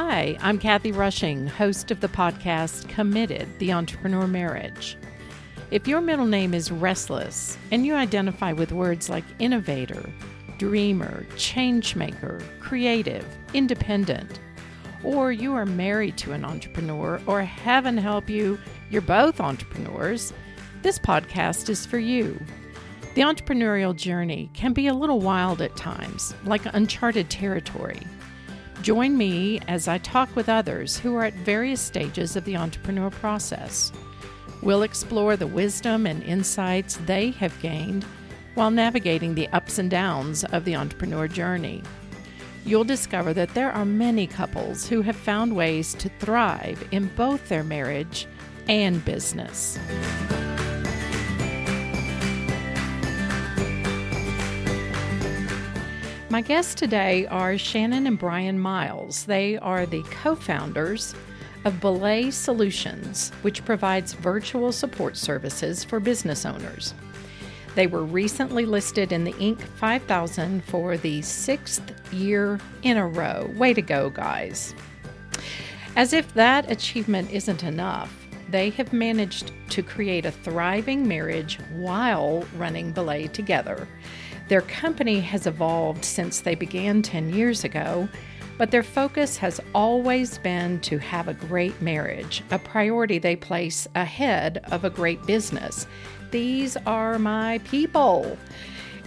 [0.00, 4.96] Hi, I'm Kathy Rushing, host of the podcast Committed The Entrepreneur Marriage.
[5.72, 10.08] If your middle name is Restless and you identify with words like innovator,
[10.56, 14.38] dreamer, changemaker, creative, independent,
[15.02, 18.56] or you are married to an entrepreneur, or heaven help you,
[18.90, 20.32] you're both entrepreneurs,
[20.82, 22.38] this podcast is for you.
[23.16, 28.00] The entrepreneurial journey can be a little wild at times, like uncharted territory.
[28.82, 33.10] Join me as I talk with others who are at various stages of the entrepreneur
[33.10, 33.92] process.
[34.62, 38.04] We'll explore the wisdom and insights they have gained
[38.54, 41.82] while navigating the ups and downs of the entrepreneur journey.
[42.64, 47.48] You'll discover that there are many couples who have found ways to thrive in both
[47.48, 48.26] their marriage
[48.68, 49.78] and business.
[56.30, 59.24] My guests today are Shannon and Bryan Miles.
[59.24, 61.14] They are the co founders
[61.64, 66.92] of Belay Solutions, which provides virtual support services for business owners.
[67.74, 69.62] They were recently listed in the Inc.
[69.62, 73.50] 5000 for the sixth year in a row.
[73.56, 74.74] Way to go, guys.
[75.96, 78.14] As if that achievement isn't enough,
[78.50, 83.88] they have managed to create a thriving marriage while running Belay together
[84.48, 88.08] their company has evolved since they began 10 years ago,
[88.56, 93.86] but their focus has always been to have a great marriage, a priority they place
[93.94, 95.86] ahead of a great business.
[96.30, 98.36] These are my people.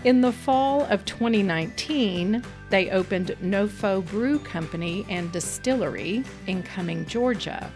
[0.04, 7.70] In the fall of 2019, they opened Nofo Brew Company and Distillery in Cumming, Georgia.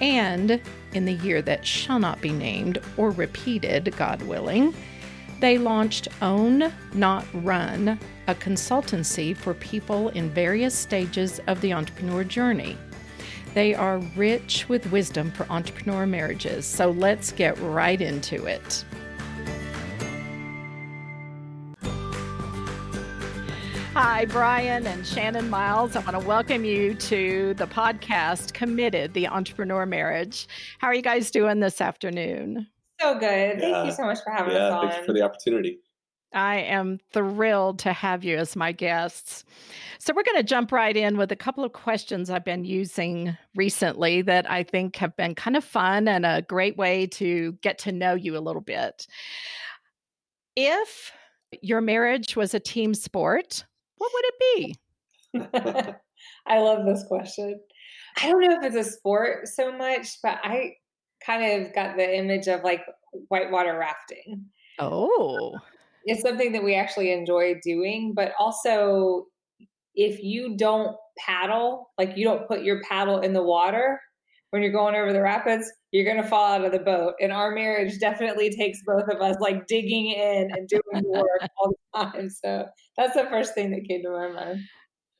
[0.00, 0.60] And
[0.92, 4.74] in the year that shall not be named or repeated, God willing,
[5.40, 12.24] they launched Own, Not Run, a consultancy for people in various stages of the entrepreneur
[12.24, 12.76] journey.
[13.54, 18.84] They are rich with wisdom for entrepreneur marriages, so let's get right into it.
[23.94, 25.96] Hi, Bryan and Shannon Miles.
[25.96, 30.46] I want to welcome you to the podcast Committed, the Entrepreneur Marriage.
[30.78, 32.68] How are you guys doing this afternoon?
[33.00, 33.60] So good.
[33.60, 34.90] Thank you so much for having yeah, us on.
[34.90, 35.80] Thanks for the opportunity.
[36.34, 39.44] I am thrilled to have you as my guests.
[39.98, 43.36] So, we're going to jump right in with a couple of questions I've been using
[43.56, 47.78] recently that I think have been kind of fun and a great way to get
[47.80, 49.06] to know you a little bit.
[50.54, 51.12] If
[51.62, 53.64] your marriage was a team sport,
[53.96, 54.76] what would it be?
[56.46, 57.58] I love this question.
[58.20, 60.74] I don't know if it's a sport so much, but I
[61.24, 62.84] kind of got the image of like
[63.28, 64.46] whitewater rafting.
[64.78, 65.56] Oh.
[66.04, 69.26] It's something that we actually enjoy doing, but also
[69.94, 74.00] if you don't paddle, like you don't put your paddle in the water
[74.50, 77.14] when you're going over the rapids, you're going to fall out of the boat.
[77.20, 81.26] And our marriage definitely takes both of us like digging in and doing work
[81.58, 82.30] all the time.
[82.30, 84.60] So that's the first thing that came to my mind.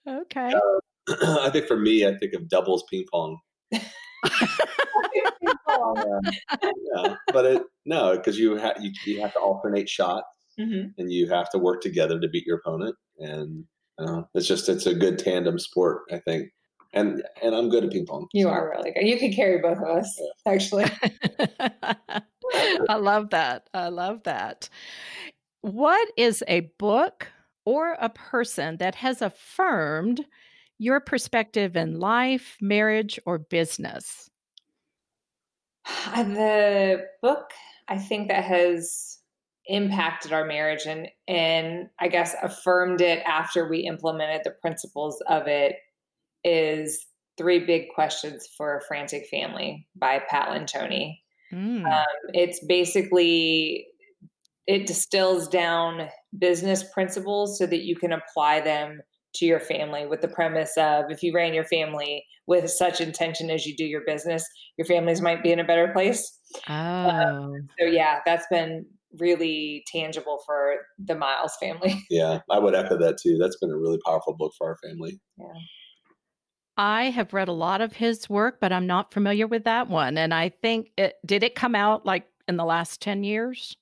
[0.08, 0.52] Okay.
[0.54, 3.38] Uh, I think for me, I think of doubles ping pong.
[6.62, 10.26] yeah, but it, no, because you have you, you have to alternate shots,
[10.58, 10.88] mm-hmm.
[10.98, 13.64] and you have to work together to beat your opponent, and
[13.98, 16.50] uh, it's just it's a good tandem sport, I think.
[16.94, 18.28] And and I'm good at ping pong.
[18.32, 18.50] You so.
[18.50, 19.06] are really good.
[19.06, 20.52] You can carry both of us, yeah.
[20.52, 20.86] actually.
[22.88, 23.68] I love that.
[23.74, 24.68] I love that.
[25.60, 27.28] What is a book
[27.64, 30.24] or a person that has affirmed
[30.78, 34.30] your perspective in life, marriage, or business?
[36.14, 37.50] The book
[37.88, 39.18] I think that has
[39.66, 45.46] impacted our marriage and and I guess affirmed it after we implemented the principles of
[45.46, 45.76] it
[46.44, 47.06] is
[47.36, 51.18] Three Big Questions for a Frantic Family by Pat Lencioni.
[51.52, 51.86] Mm.
[51.86, 53.86] Um, it's basically
[54.66, 56.08] it distills down
[56.38, 59.00] business principles so that you can apply them
[59.38, 63.50] to your family with the premise of if you ran your family with such intention
[63.50, 64.44] as you do your business,
[64.76, 66.38] your families might be in a better place.
[66.68, 66.74] Oh.
[66.74, 68.86] Um, so, yeah, that's been
[69.18, 72.02] really tangible for the Miles family.
[72.10, 73.38] yeah, I would echo that too.
[73.38, 75.20] That's been a really powerful book for our family.
[75.38, 75.46] Yeah.
[76.76, 80.16] I have read a lot of his work, but I'm not familiar with that one.
[80.16, 83.76] And I think it did it come out like in the last 10 years?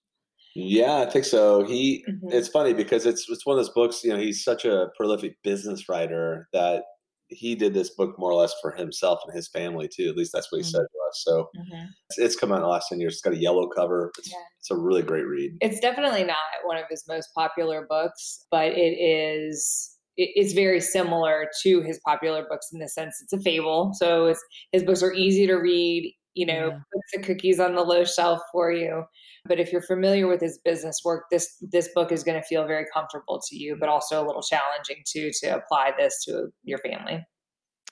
[0.56, 1.64] Yeah, I think so.
[1.64, 2.29] He mm-hmm.
[2.31, 5.37] it's funny because it's it's one of those books, you know, he's such a prolific
[5.43, 6.82] business writer that
[7.29, 10.08] he did this book more or less for himself and his family too.
[10.08, 10.76] At least that's what he mm-hmm.
[10.76, 11.23] said to us.
[11.25, 11.87] So mm-hmm.
[12.11, 13.14] it's, it's, come out in the last 10 years.
[13.14, 14.12] It's got a yellow cover.
[14.19, 14.38] It's, yeah.
[14.61, 15.53] it's a really great read.
[15.61, 21.47] It's definitely not one of his most popular books, but it is it's very similar
[21.62, 23.93] to his popular books in the sense it's a fable.
[23.94, 24.35] So
[24.73, 26.14] his books are easy to read.
[26.37, 26.79] You know, yeah.
[26.93, 29.03] puts the cookies on the low shelf for you.
[29.47, 32.67] But if you're familiar with his business work, this this book is going to feel
[32.67, 36.79] very comfortable to you, but also a little challenging too to apply this to your
[36.79, 37.25] family.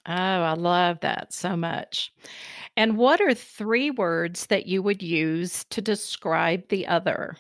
[0.07, 2.13] Oh, I love that so much.
[2.77, 7.37] And what are three words that you would use to describe the other?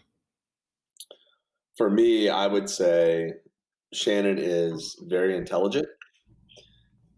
[1.77, 3.33] For me, I would say
[3.93, 5.87] Shannon is very intelligent,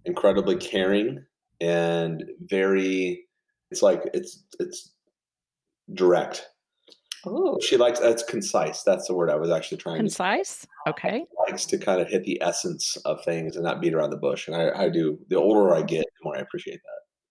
[0.05, 1.25] incredibly caring,
[1.61, 3.26] and very
[3.71, 4.93] it's like it's it's
[5.93, 6.47] direct.
[7.27, 7.59] Ooh.
[7.61, 8.83] She likes that's concise.
[8.83, 10.61] That's the word I was actually trying concise.
[10.61, 10.67] to Concise.
[10.89, 11.25] Okay.
[11.49, 14.47] Likes to kind of hit the essence of things and not beat around the bush.
[14.47, 16.81] And I, I do the older I get, the more I appreciate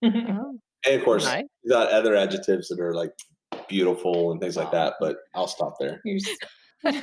[0.02, 0.12] that.
[0.30, 0.60] oh.
[0.86, 1.46] And of course, nice.
[1.68, 3.12] got other adjectives that are like
[3.68, 6.02] beautiful and things like that, but I'll stop there.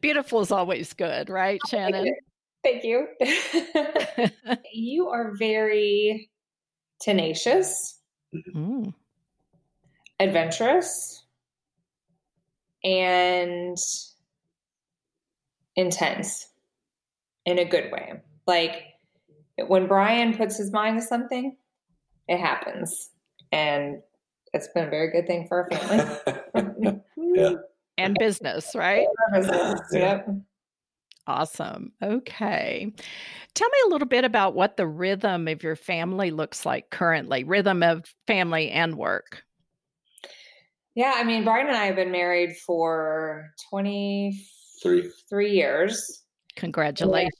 [0.00, 2.12] beautiful is always good, right, Shannon?
[2.64, 3.06] Thank you.
[4.72, 6.30] you are very
[7.00, 8.00] tenacious,
[8.34, 8.94] mm.
[10.20, 11.24] adventurous,
[12.84, 13.76] and
[15.76, 16.48] intense
[17.44, 18.20] in a good way.
[18.46, 18.84] Like
[19.66, 21.56] when Bryan puts his mind to something,
[22.28, 23.10] it happens.
[23.52, 24.02] And
[24.52, 27.00] it's been a very good thing for our family.
[27.16, 27.54] yeah.
[27.98, 29.06] And business, right?
[29.32, 29.80] Business.
[29.90, 30.28] Yep.
[31.26, 31.92] Awesome.
[32.02, 32.92] Okay.
[33.54, 37.42] Tell me a little bit about what the rhythm of your family looks like currently,
[37.42, 39.42] rhythm of family and work.
[40.94, 45.50] Yeah, I mean, Bryan and I have been married for 23 Three.
[45.50, 46.22] years.
[46.56, 47.32] Congratulations.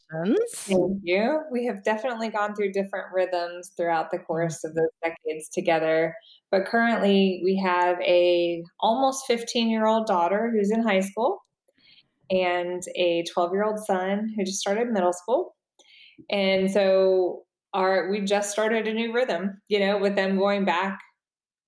[0.55, 1.41] Thank you.
[1.51, 4.27] We have definitely gone through different rhythms throughout the mm.
[4.27, 6.15] course of those decades together.
[6.51, 11.39] But currently we have a almost 15 year old daughter who's in high school
[12.31, 15.55] and a 12 year old son who just started middle school.
[16.31, 17.43] And so
[17.75, 20.99] our we just started a new rhythm, you know, with them going back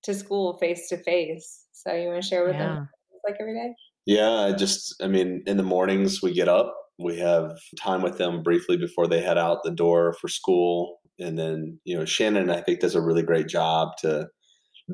[0.03, 1.65] to school face to face.
[1.71, 2.65] So you want to share with yeah.
[2.65, 2.89] them
[3.25, 3.73] like every day?
[4.05, 8.17] Yeah, I just I mean, in the mornings we get up, we have time with
[8.17, 12.49] them briefly before they head out the door for school, and then you know Shannon
[12.49, 14.27] I think does a really great job to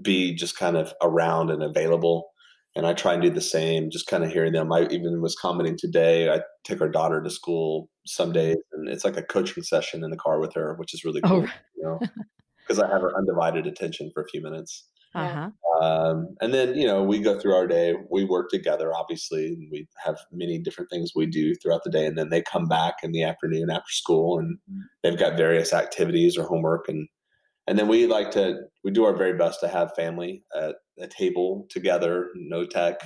[0.02, 2.30] be just kind of around and available.
[2.76, 4.72] And I try and do the same, just kind of hearing them.
[4.72, 6.30] I even was commenting today.
[6.30, 10.10] I take our daughter to school some days, and it's like a coaching session in
[10.10, 11.46] the car with her, which is really oh, cool.
[11.48, 11.52] Oh.
[11.76, 12.00] You know,
[12.68, 14.88] because I have her undivided attention for a few minutes.
[15.16, 15.50] Uh-huh.
[15.82, 17.94] Um, and then, you know, we go through our day.
[18.12, 19.48] We work together, obviously.
[19.48, 22.06] and we have many different things we do throughout the day.
[22.06, 24.82] And then they come back in the afternoon after school and mm-hmm.
[25.04, 26.90] they've got various activities or homework.
[26.90, 27.08] And,
[27.68, 31.08] and then we like to, we do our very best to have family at a
[31.08, 33.00] table together, no tech,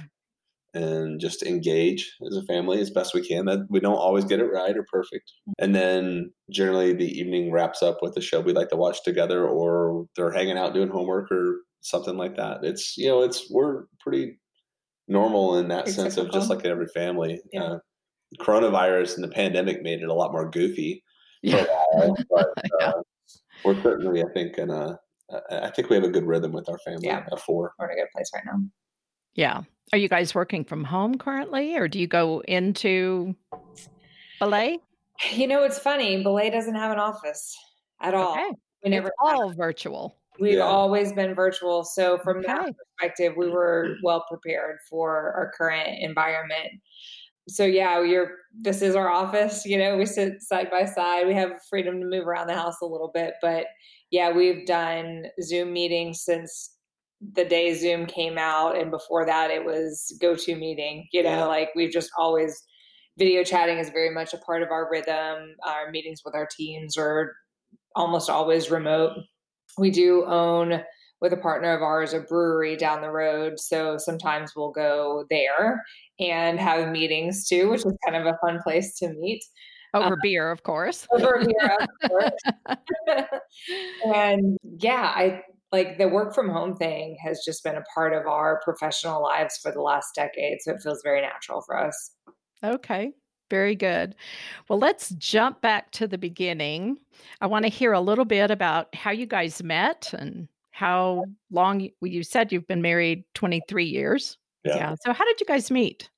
[0.74, 3.46] and just engage as a family as best we can.
[3.46, 5.32] That we don't always get it right or perfect.
[5.58, 9.48] And then generally the evening wraps up with a show we like to watch together
[9.48, 12.60] or they're hanging out doing homework or something like that.
[12.64, 14.38] It's you know, it's we're pretty
[15.08, 17.42] normal in that sense of just like every family.
[17.52, 17.64] Yeah.
[17.64, 17.80] Uh,
[18.40, 21.04] coronavirus and the pandemic made it a lot more goofy.
[21.42, 21.66] Yeah.
[21.92, 22.92] While, but, uh, yeah.
[23.64, 25.00] We're certainly, I think, in a.
[25.52, 27.06] I think we have a good rhythm with our family.
[27.06, 27.74] Yeah, of four.
[27.78, 28.60] We're in a good place right now.
[29.36, 29.62] Yeah.
[29.94, 33.36] Are you guys working from home currently, or do you go into
[34.40, 34.78] Belay?
[35.32, 36.24] You know, it's funny.
[36.24, 37.56] Belay doesn't have an office
[38.02, 38.34] at all.
[38.34, 38.50] Okay.
[38.84, 40.16] We never it's all virtual.
[40.40, 40.64] We've yeah.
[40.64, 41.84] always been virtual.
[41.84, 42.48] So from okay.
[42.48, 46.72] that perspective, we were well prepared for our current environment.
[47.50, 51.28] So yeah, you're this is our office, you know, we sit side by side.
[51.28, 53.66] We have freedom to move around the house a little bit, but
[54.12, 56.76] yeah, we've done Zoom meetings since
[57.34, 61.06] the day Zoom came out and before that it was GoToMeeting.
[61.12, 61.46] You know, yeah.
[61.46, 62.64] like we've just always
[63.18, 65.56] video chatting is very much a part of our rhythm.
[65.66, 67.34] Our meetings with our teams are
[67.96, 69.12] almost always remote
[69.78, 70.82] we do own
[71.22, 75.84] with a partner of ours a brewery down the road so sometimes we'll go there
[76.20, 79.44] and have meetings too which is kind of a fun place to meet
[79.94, 83.18] over um, beer of course over beer of course
[84.16, 88.26] and yeah i like the work from home thing has just been a part of
[88.26, 92.12] our professional lives for the last decade so it feels very natural for us
[92.64, 93.12] okay
[93.50, 94.16] very good.
[94.68, 96.98] Well, let's jump back to the beginning.
[97.42, 100.48] I want to hear a little bit about how you guys met and
[100.80, 104.38] how long you, you said you've been married 23 years.
[104.64, 104.76] Yeah.
[104.76, 104.96] yeah.
[105.04, 106.10] So, how did you guys meet?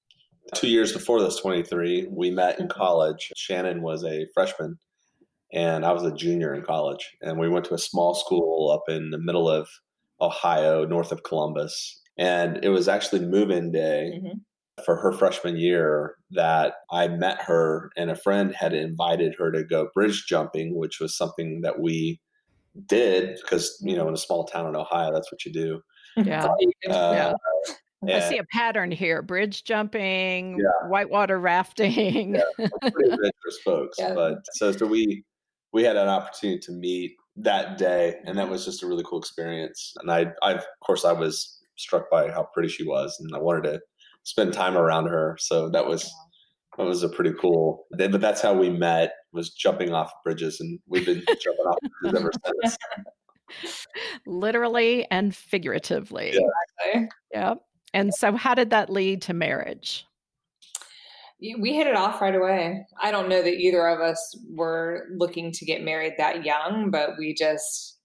[0.54, 3.32] Two years before this 23, we met in college.
[3.36, 4.78] Shannon was a freshman
[5.54, 7.10] and I was a junior in college.
[7.22, 9.68] And we went to a small school up in the middle of
[10.20, 12.00] Ohio, north of Columbus.
[12.18, 14.14] And it was actually move in day.
[14.16, 14.38] Mm-hmm
[14.86, 19.64] for her freshman year that I met her and a friend had invited her to
[19.64, 22.20] go bridge jumping, which was something that we
[22.88, 25.82] did because, you know, in a small town in Ohio, that's what you do.
[26.18, 26.46] Yeah.
[26.90, 27.34] Uh,
[28.04, 28.18] yeah.
[28.18, 30.90] I see a pattern here: bridge jumping, yeah.
[30.90, 32.36] whitewater rafting.
[32.36, 33.98] yeah, pretty adventurous folks.
[34.00, 34.14] Yeah.
[34.16, 35.24] But so, so we
[35.72, 39.20] we had an opportunity to meet that day, and that was just a really cool
[39.20, 39.94] experience.
[40.00, 43.40] And I, I of course, I was struck by how pretty she was, and I
[43.40, 43.80] wanted to
[44.24, 45.38] spend time around her.
[45.40, 46.12] So that was
[46.78, 47.86] that was a pretty cool.
[47.92, 52.20] But that's how we met was jumping off bridges, and we've been jumping off bridges
[52.20, 52.32] ever
[52.64, 53.88] since.
[54.26, 56.32] Literally and figuratively.
[56.34, 56.40] Yeah.
[56.88, 57.10] Exactly.
[57.32, 57.54] yeah.
[57.94, 60.06] And so, how did that lead to marriage?
[61.42, 62.86] We hit it off right away.
[63.02, 67.12] I don't know that either of us were looking to get married that young, but
[67.18, 67.98] we just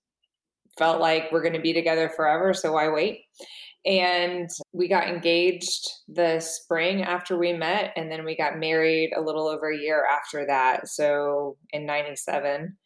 [0.78, 2.54] felt like we're going to be together forever.
[2.54, 3.24] So, why wait?
[3.86, 9.20] And we got engaged the spring after we met, and then we got married a
[9.20, 10.88] little over a year after that.
[10.88, 12.76] So, in 97.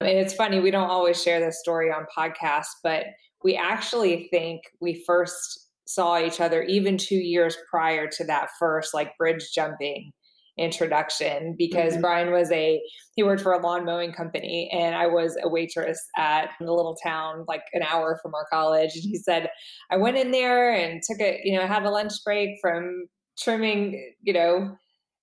[0.00, 3.04] And it's funny, we don't always share this story on podcasts, but
[3.44, 8.92] we actually think we first saw each other even two years prior to that first
[8.92, 10.10] like bridge jumping
[10.58, 12.02] introduction because mm-hmm.
[12.02, 12.80] Bryan was a
[13.14, 16.96] he worked for a lawn mowing company and I was a waitress at the little
[17.02, 19.50] town like an hour from our college and he said
[19.90, 23.06] I went in there and took a you know had a lunch break from
[23.38, 24.76] trimming you know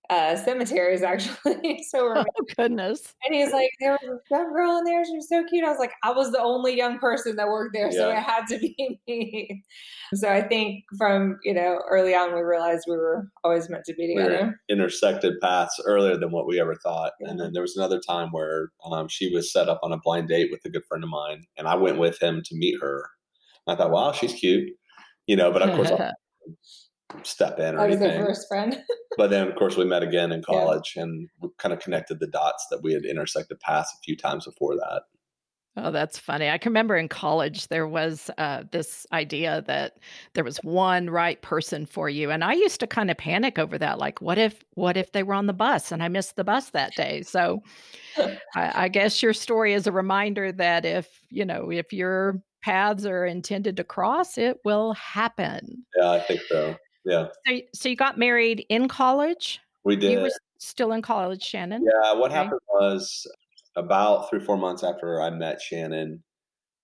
[0.10, 1.83] uh, cemeteries actually.
[1.89, 2.25] so oh
[2.57, 3.13] goodness.
[3.25, 5.03] And he's like, there was a young girl in there.
[5.05, 5.63] She was so cute.
[5.63, 7.98] I was like, I was the only young person that worked there, yeah.
[7.98, 9.63] so it had to be me.
[10.13, 13.93] So I think from you know early on we realized we were always meant to
[13.93, 14.60] be together.
[14.69, 17.13] We intersected paths earlier than what we ever thought.
[17.19, 17.29] Yeah.
[17.29, 20.27] And then there was another time where um, she was set up on a blind
[20.27, 23.10] date with a good friend of mine, and I went with him to meet her.
[23.67, 24.69] I thought, wow, she's cute,
[25.27, 25.51] you know.
[25.51, 25.91] But of course.
[27.24, 28.17] step in or I was anything.
[28.17, 28.82] their first friend.
[29.17, 31.03] but then, of course, we met again in college yeah.
[31.03, 34.75] and kind of connected the dots that we had intersected paths a few times before
[34.75, 35.03] that.
[35.75, 36.50] Oh, that's funny.
[36.50, 39.98] I can remember in college there was uh, this idea that
[40.36, 43.79] there was one right person for you, and I used to kind of panic over
[43.79, 43.98] that.
[43.98, 46.70] Like, what if, what if they were on the bus and I missed the bus
[46.72, 47.24] that day?
[47.24, 47.63] So,
[48.55, 53.05] I, I guess your story is a reminder that if you know if your paths
[53.08, 55.86] are intended to cross, it will happen.
[55.98, 56.75] Yeah, I think so.
[57.05, 57.27] Yeah.
[57.48, 59.60] So, so you got married in college?
[59.83, 60.12] We did.
[60.12, 61.86] You were still in college, Shannon?
[61.86, 62.13] Yeah.
[62.13, 62.43] What okay.
[62.43, 63.27] happened was
[63.75, 66.24] about three, four months after I met Shannon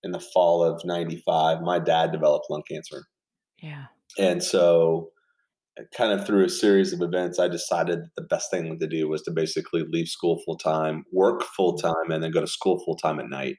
[0.04, 3.04] in the fall of 95, my dad developed lung cancer.
[3.62, 3.86] Yeah.
[4.18, 5.12] And so,
[5.80, 8.88] uh, kind of through a series of events, I decided that the best thing to
[8.88, 12.48] do was to basically leave school full time, work full time, and then go to
[12.48, 13.58] school full time at night.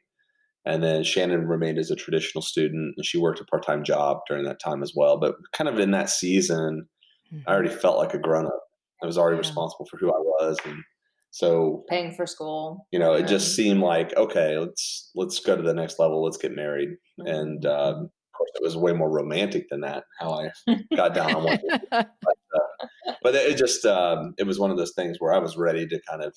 [0.66, 4.18] And then Shannon remained as a traditional student and she worked a part time job
[4.28, 5.18] during that time as well.
[5.18, 6.86] But kind of in that season,
[7.32, 7.48] mm-hmm.
[7.48, 8.60] I already felt like a grown up.
[9.02, 9.48] I was already yeah.
[9.48, 10.58] responsible for who I was.
[10.66, 10.82] And
[11.30, 12.86] so paying for school.
[12.90, 16.36] You know, it just seemed like, okay, let's let's go to the next level, let's
[16.36, 16.90] get married.
[17.20, 17.26] Mm-hmm.
[17.26, 20.50] And um, of course it was way more romantic than that, how I
[20.96, 21.58] got down on one.
[21.90, 25.56] but, uh, but it just um, it was one of those things where I was
[25.56, 26.34] ready to kind of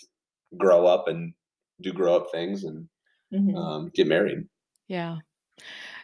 [0.57, 1.33] grow up and
[1.81, 2.87] do grow up things and
[3.33, 3.55] mm-hmm.
[3.55, 4.45] um, get married.
[4.87, 5.17] Yeah.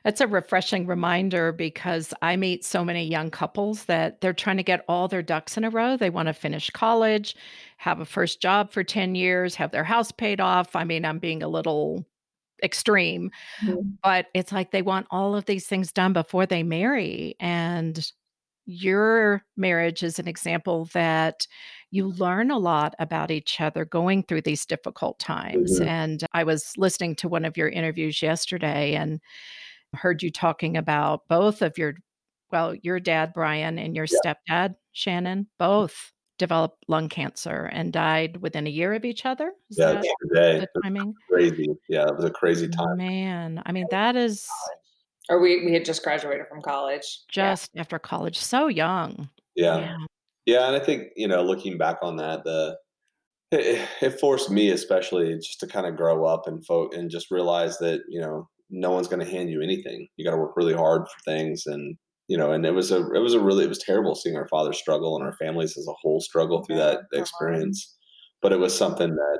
[0.06, 4.64] It's a refreshing reminder because I meet so many young couples that they're trying to
[4.64, 5.98] get all their ducks in a row.
[5.98, 7.36] They want to finish college,
[7.78, 10.76] have a first job for 10 years, have their house paid off.
[10.76, 12.06] I mean, I'm being a little
[12.64, 13.32] extreme,
[13.62, 13.90] mm-hmm.
[14.04, 17.36] but it's like they want all of these things done before they marry.
[17.40, 18.10] And
[18.66, 21.48] your marriage is an example that
[21.92, 25.80] you learn a lot about each other going through these difficult times.
[25.80, 25.90] Mm-hmm.
[25.90, 29.20] And I was listening to one of your interviews yesterday and
[29.94, 31.96] heard you talking about both of your,
[32.52, 34.34] well, your dad, Bryan, and your yeah.
[34.34, 39.52] stepdad, Shannon, both developed lung cancer and died within a year of each other.
[39.70, 40.60] Is yeah, today.
[40.60, 41.14] The timing?
[41.30, 41.68] Crazy.
[41.90, 42.98] Yeah, it was a crazy time.
[42.98, 44.48] Man, I mean, that is.
[45.30, 47.22] Or we, we had just graduated from college.
[47.28, 47.82] Just yeah.
[47.82, 49.30] after college, so young.
[49.56, 49.80] Yeah.
[49.80, 49.98] yeah.
[50.46, 52.78] Yeah, and I think you know, looking back on that, the
[53.52, 57.32] it, it forced me especially just to kind of grow up and folk and just
[57.32, 60.08] realize that you know no one's going to hand you anything.
[60.18, 62.98] You got to work really hard for things, and you know, and it was a
[63.14, 65.88] it was a really it was terrible seeing our father struggle and our families as
[65.88, 67.96] a whole struggle through that experience.
[68.42, 69.40] But it was something that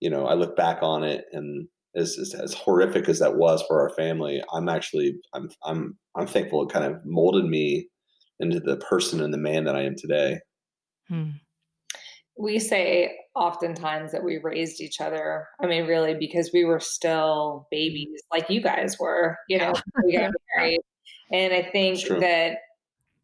[0.00, 3.62] you know I look back on it and as, as, as horrific as that was
[3.66, 7.88] for our family, I'm actually I'm I'm I'm thankful it kind of molded me
[8.40, 10.38] into the person and the man that I am today.
[11.08, 11.30] Hmm.
[12.38, 15.46] We say oftentimes that we raised each other.
[15.62, 19.36] I mean, really, because we were still babies, like you guys were.
[19.48, 19.72] You know,
[20.04, 20.80] we got married,
[21.30, 22.56] and I think that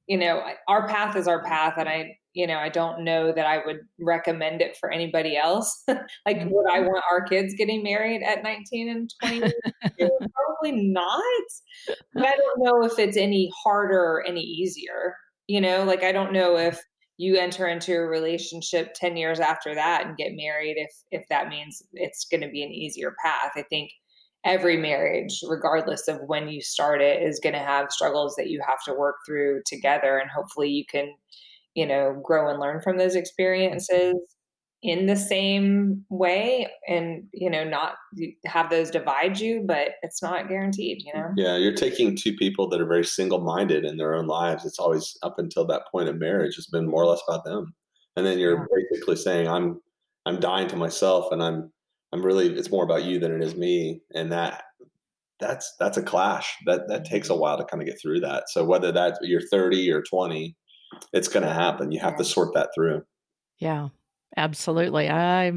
[0.07, 1.75] you know, our path is our path.
[1.79, 5.85] And I, you know, I don't know that I would recommend it for anybody else.
[5.89, 6.51] like, mm.
[6.51, 9.41] would I want our kids getting married at 19 and 20?
[9.99, 11.23] Probably not.
[12.13, 15.17] But I don't know if it's any harder or any easier.
[15.49, 16.79] You know, like, I don't know if
[17.17, 21.49] you enter into a relationship 10 years after that and get married if if that
[21.49, 23.91] means it's going to be an easier path i think
[24.45, 28.61] every marriage regardless of when you start it is going to have struggles that you
[28.61, 31.11] have to work through together and hopefully you can
[31.77, 34.15] you know grow and learn from those experiences
[34.83, 37.95] in the same way and you know not
[38.45, 41.29] have those divide you but it's not guaranteed you know?
[41.37, 44.65] Yeah you're taking two people that are very single-minded in their own lives.
[44.65, 47.75] It's always up until that point of marriage has been more or less about them.
[48.17, 48.85] And then you're yeah.
[48.91, 49.81] basically saying i'm
[50.25, 51.71] i'm dying to myself and i'm
[52.13, 54.01] i'm really it's more about you than it is me.
[54.15, 54.65] And that
[55.41, 56.55] that's that's a clash.
[56.67, 58.49] That that takes a while to kind of get through that.
[58.49, 60.57] So whether that you're 30 or 20
[61.13, 63.03] it's going to happen you have to sort that through
[63.59, 63.89] yeah
[64.37, 65.09] Absolutely.
[65.09, 65.53] I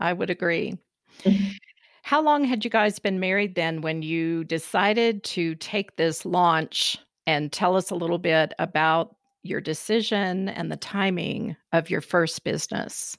[0.00, 0.78] I would agree.
[1.24, 1.50] Mm-hmm.
[2.04, 6.98] How long had you guys been married then when you decided to take this launch
[7.28, 12.42] and tell us a little bit about your decision and the timing of your first
[12.42, 13.16] business?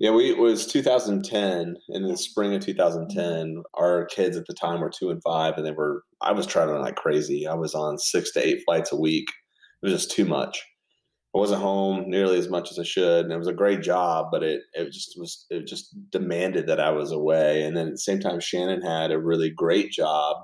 [0.00, 1.76] Yeah, we it was 2010.
[1.88, 5.64] In the spring of 2010, our kids at the time were two and five, and
[5.64, 6.02] they were.
[6.20, 7.46] I was traveling like crazy.
[7.46, 9.28] I was on six to eight flights a week.
[9.82, 10.64] It was just too much.
[11.34, 14.28] I wasn't home nearly as much as I should, and it was a great job,
[14.32, 17.62] but it it just was it just demanded that I was away.
[17.62, 20.36] And then at the same time, Shannon had a really great job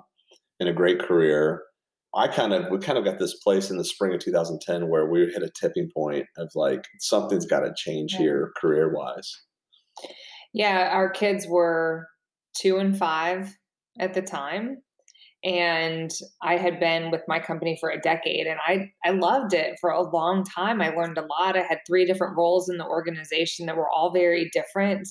[0.60, 1.62] and a great career.
[2.14, 5.06] I kind of we kind of got this place in the spring of 2010 where
[5.06, 8.18] we hit a tipping point of like something's got to change yeah.
[8.18, 9.34] here career wise.
[10.52, 12.06] Yeah, our kids were
[12.60, 13.56] two and five
[13.98, 14.82] at the time
[15.44, 19.76] and I had been with my company for a decade and I I loved it
[19.80, 20.80] for a long time.
[20.80, 21.56] I learned a lot.
[21.56, 25.08] I had three different roles in the organization that were all very different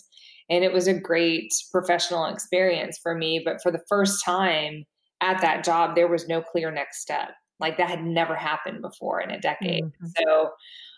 [0.49, 4.86] and it was a great professional experience for me, but for the first time
[5.21, 7.29] at that job there was no clear next step.
[7.60, 9.84] Like that had never happened before in a decade.
[9.84, 10.08] Mm-hmm.
[10.17, 10.49] So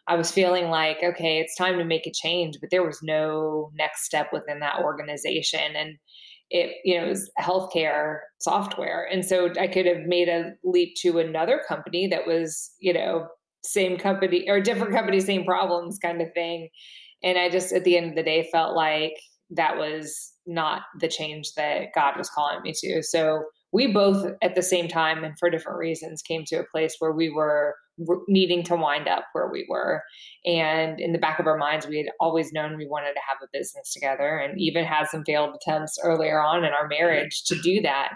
[0.07, 3.71] I was feeling like, okay, it's time to make a change, but there was no
[3.73, 5.75] next step within that organization.
[5.75, 5.97] And
[6.53, 9.05] it you know was healthcare software.
[9.11, 13.27] And so i could have made a leap to another company that was you know
[13.65, 16.69] same company or different company same problems kind of thing.
[17.23, 19.15] And i just at the end of the day felt like
[19.49, 23.03] that was not the change that god was calling me to.
[23.03, 26.95] So we both at the same time and for different reasons came to a place
[26.99, 27.75] where we were
[28.27, 30.01] needing to wind up where we were.
[30.45, 33.37] And in the back of our minds, we had always known we wanted to have
[33.43, 37.59] a business together and even had some failed attempts earlier on in our marriage to
[37.61, 38.13] do that.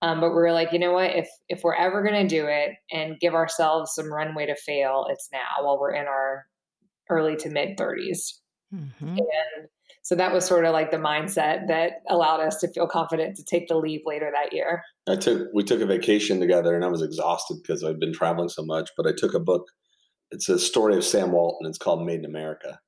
[0.00, 1.16] Um, but we were like, you know what?
[1.16, 5.06] If if we're ever going to do it and give ourselves some runway to fail,
[5.10, 6.46] it's now while we're in our
[7.10, 8.34] early to mid 30s.
[8.72, 9.08] Mm-hmm.
[9.08, 9.68] And
[10.08, 13.44] so that was sort of like the mindset that allowed us to feel confident to
[13.44, 14.82] take the leap later that year.
[15.06, 18.48] I took we took a vacation together and I was exhausted because I'd been traveling
[18.48, 19.66] so much, but I took a book.
[20.30, 21.68] It's a story of Sam Walton.
[21.68, 22.80] It's called Made in America.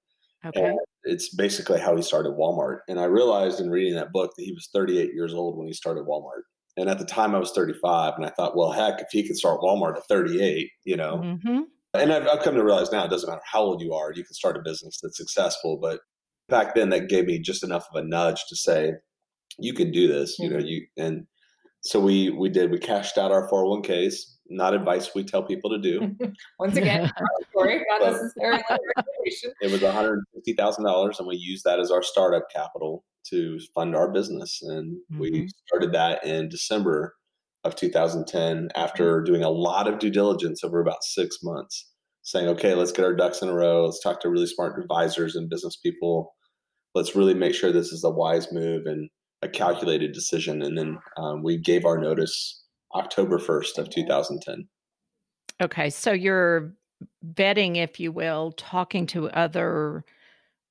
[0.47, 0.65] Okay.
[0.65, 2.79] And it's basically how he started Walmart.
[2.89, 5.75] And I realized in reading that book that he was 38 years old when he
[5.75, 6.45] started Walmart.
[6.79, 9.37] And at the time I was 35 and I thought, well, heck, if he could
[9.37, 11.19] start Walmart at 38, you know.
[11.19, 11.61] Mm-hmm.
[11.93, 14.25] And I've, I've come to realize now it doesn't matter how old you are, you
[14.25, 16.01] can start a business that's successful, but
[16.51, 18.93] back then that gave me just enough of a nudge to say
[19.59, 20.67] you can do this you know mm-hmm.
[20.67, 21.27] you and
[21.83, 24.15] so we we did we cashed out our 401ks
[24.49, 26.15] not advice we tell people to do
[26.59, 27.11] once again
[27.51, 28.63] story not necessarily
[29.63, 34.61] it was $150000 and we used that as our startup capital to fund our business
[34.63, 35.21] and mm-hmm.
[35.21, 37.15] we started that in december
[37.65, 39.25] of 2010 after mm-hmm.
[39.25, 41.91] doing a lot of due diligence over about six months
[42.23, 45.37] saying okay let's get our ducks in a row let's talk to really smart advisors
[45.37, 46.35] and business people
[46.95, 49.09] let's really make sure this is a wise move and
[49.43, 50.63] a calculated decision.
[50.63, 52.63] And then um, we gave our notice
[52.95, 54.69] October 1st of 2010.
[55.63, 55.91] Okay.
[55.91, 56.73] So you're
[57.35, 60.05] vetting, if you will, talking to other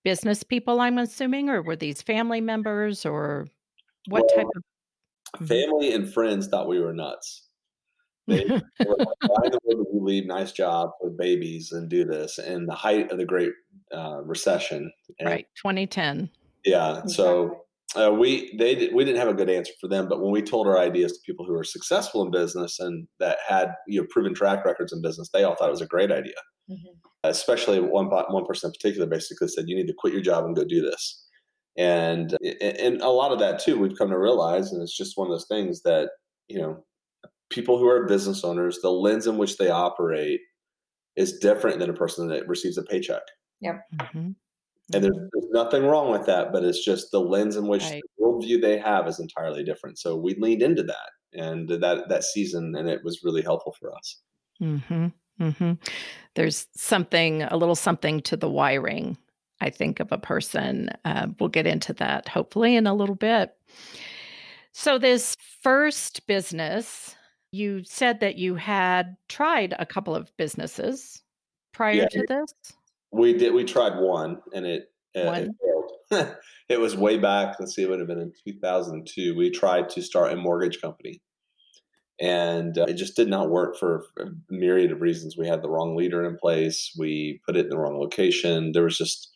[0.03, 3.47] business people, I'm assuming, or were these family members or
[4.07, 4.63] what well, type of
[5.41, 5.45] mm-hmm.
[5.45, 7.48] family and friends thought we were nuts.
[8.79, 12.39] They were like, why the would we leave nice job with babies and do this
[12.39, 13.51] in the height of the Great
[13.93, 14.91] uh, Recession?
[15.19, 16.29] And, right, 2010.
[16.65, 17.61] Yeah, so
[17.95, 20.67] uh, we they we didn't have a good answer for them, but when we told
[20.67, 24.33] our ideas to people who were successful in business and that had you know proven
[24.33, 26.35] track records in business, they all thought it was a great idea.
[26.69, 26.97] Mm-hmm.
[27.23, 30.55] Especially one one person in particular basically said, "You need to quit your job and
[30.55, 31.25] go do this."
[31.77, 35.27] And and a lot of that too, we've come to realize, and it's just one
[35.27, 36.09] of those things that
[36.47, 36.83] you know
[37.49, 40.41] people who are business owners, the lens in which they operate
[41.15, 43.23] is different than a person that receives a paycheck.
[43.61, 43.81] Yep.
[43.99, 44.31] Mm-hmm.
[44.91, 48.01] And there's, there's, nothing wrong with that, but it's just the lens in which right.
[48.17, 49.99] the worldview they have is entirely different.
[49.99, 53.95] So we leaned into that and that that season, and it was really helpful for
[53.95, 54.21] us.
[54.61, 55.07] Mm-hmm.
[55.39, 55.73] Mm-hmm.
[56.35, 59.17] There's something, a little something to the wiring,
[59.61, 60.89] I think, of a person.
[61.05, 63.55] Uh, we'll get into that hopefully in a little bit.
[64.71, 67.15] So, this first business,
[67.51, 71.21] you said that you had tried a couple of businesses
[71.73, 72.53] prior yeah, to this.
[73.11, 73.53] We did.
[73.53, 75.49] We tried one, and it uh, it
[76.11, 76.35] failed.
[76.69, 77.55] it was way back.
[77.59, 79.35] Let's see, it would have been in 2002.
[79.35, 81.21] We tried to start a mortgage company,
[82.21, 85.37] and uh, it just did not work for a myriad of reasons.
[85.37, 86.93] We had the wrong leader in place.
[86.97, 88.71] We put it in the wrong location.
[88.73, 89.35] There was just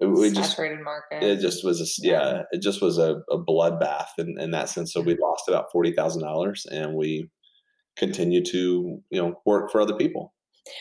[0.00, 1.22] we saturated just, market.
[1.22, 4.92] It just was a, yeah, it just was a, a bloodbath in, in that sense.
[4.92, 7.30] So we lost about forty thousand dollars, and we
[7.96, 10.34] continued to you know work for other people.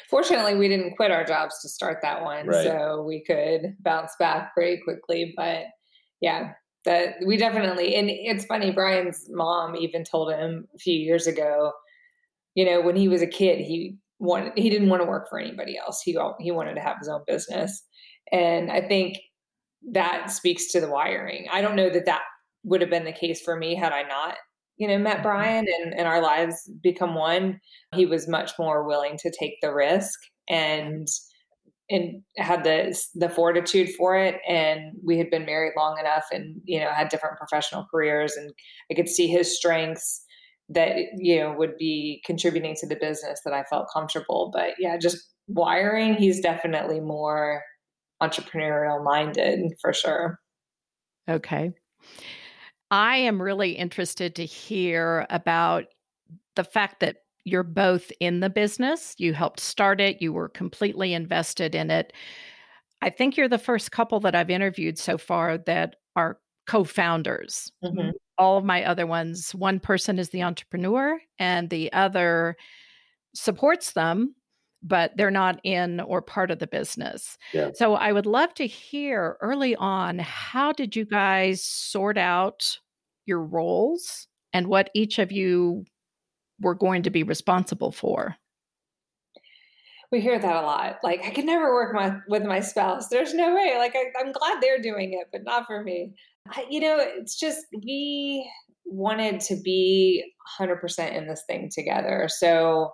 [0.09, 2.65] Fortunately, we didn't quit our jobs to start that one, right.
[2.65, 5.33] so we could bounce back pretty quickly.
[5.37, 5.65] But
[6.19, 6.51] yeah,
[6.83, 8.71] that we definitely and it's funny.
[8.71, 11.71] Bryan's mom even told him a few years ago,
[12.55, 15.39] you know, when he was a kid, he wanted he didn't want to work for
[15.39, 16.01] anybody else.
[16.01, 17.81] He he wanted to have his own business
[18.31, 19.17] and I think
[19.91, 21.47] that speaks to the wiring.
[21.51, 22.21] I don't know that that
[22.63, 24.35] would have been the case for me had I not,
[24.77, 25.23] you know, met mm-hmm.
[25.23, 27.59] Bryan and, and our lives become one.
[27.93, 31.07] He was much more willing to take the risk and
[31.89, 36.59] and had the the fortitude for it and we had been married long enough and
[36.63, 38.51] you know had different professional careers and
[38.91, 40.23] I could see his strengths
[40.69, 44.97] that you know would be contributing to the business that I felt comfortable but yeah
[44.97, 47.61] just wiring he's definitely more
[48.21, 50.39] entrepreneurial minded for sure.
[51.29, 51.71] Okay.
[52.91, 55.85] I am really interested to hear about
[56.55, 59.15] the fact that you're both in the business.
[59.17, 62.13] You helped start it, you were completely invested in it.
[63.01, 67.71] I think you're the first couple that I've interviewed so far that are co founders.
[67.83, 68.11] Mm-hmm.
[68.37, 72.55] All of my other ones, one person is the entrepreneur and the other
[73.33, 74.35] supports them
[74.85, 77.37] but they're not in or part of the business.
[77.53, 77.71] Yeah.
[77.73, 82.79] So I would love to hear early on how did you guys sort out
[83.25, 85.85] your roles and what each of you
[86.61, 88.35] were going to be responsible for?
[90.11, 90.99] We hear that a lot.
[91.03, 93.09] Like, I could never work my, with my spouse.
[93.09, 93.75] There's no way.
[93.77, 96.13] Like, I, I'm glad they're doing it, but not for me.
[96.51, 98.49] I, you know, it's just we
[98.85, 100.23] wanted to be
[100.59, 102.29] 100% in this thing together.
[102.29, 102.91] So,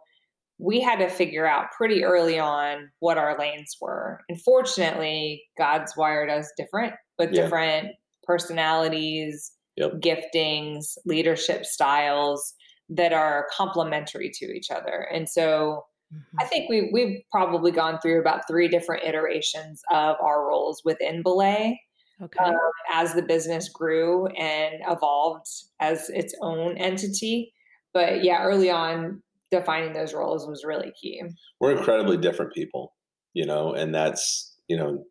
[0.61, 4.21] we had to figure out pretty early on what our lanes were.
[4.29, 7.41] And fortunately, God's wired us different with yeah.
[7.41, 7.87] different
[8.23, 9.93] personalities, yep.
[9.93, 12.53] giftings, leadership styles
[12.89, 15.07] that are complementary to each other.
[15.11, 16.37] And so mm-hmm.
[16.39, 21.23] I think we we've probably gone through about three different iterations of our roles within
[21.23, 21.81] Belay.
[22.21, 22.43] Okay.
[22.43, 22.55] Um,
[22.93, 25.47] as the business grew and evolved
[25.79, 27.51] as its own entity.
[27.95, 31.21] But yeah, early on, defining those roles was really key.
[31.59, 32.93] We're incredibly different people,
[33.33, 35.03] you know, and that's, you know,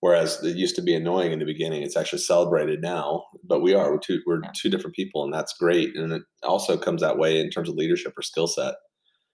[0.00, 3.74] whereas it used to be annoying in the beginning, it's actually celebrated now, but we
[3.74, 4.50] are, we're two, we're yeah.
[4.54, 5.96] two different people and that's great.
[5.96, 8.74] And it also comes that way in terms of leadership or skill set.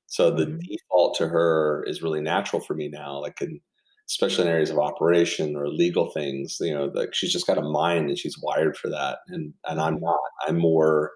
[0.06, 0.59] So the mm-hmm.
[0.59, 3.20] default to her is really natural for me now.
[3.20, 3.61] Like in,
[4.09, 7.62] especially in areas of operation or legal things, you know, like she's just got a
[7.62, 9.18] mind and she's wired for that.
[9.28, 11.11] And, and I'm not, I'm more,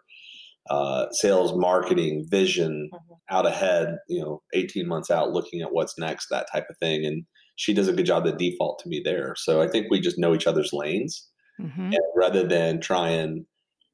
[0.71, 3.37] uh, sales, marketing, vision, mm-hmm.
[3.37, 7.05] out ahead, you know, 18 months out, looking at what's next, that type of thing.
[7.05, 7.25] And
[7.57, 9.35] she does a good job to default to me there.
[9.37, 11.29] So I think we just know each other's lanes.
[11.61, 11.87] Mm-hmm.
[11.87, 13.45] And rather than try and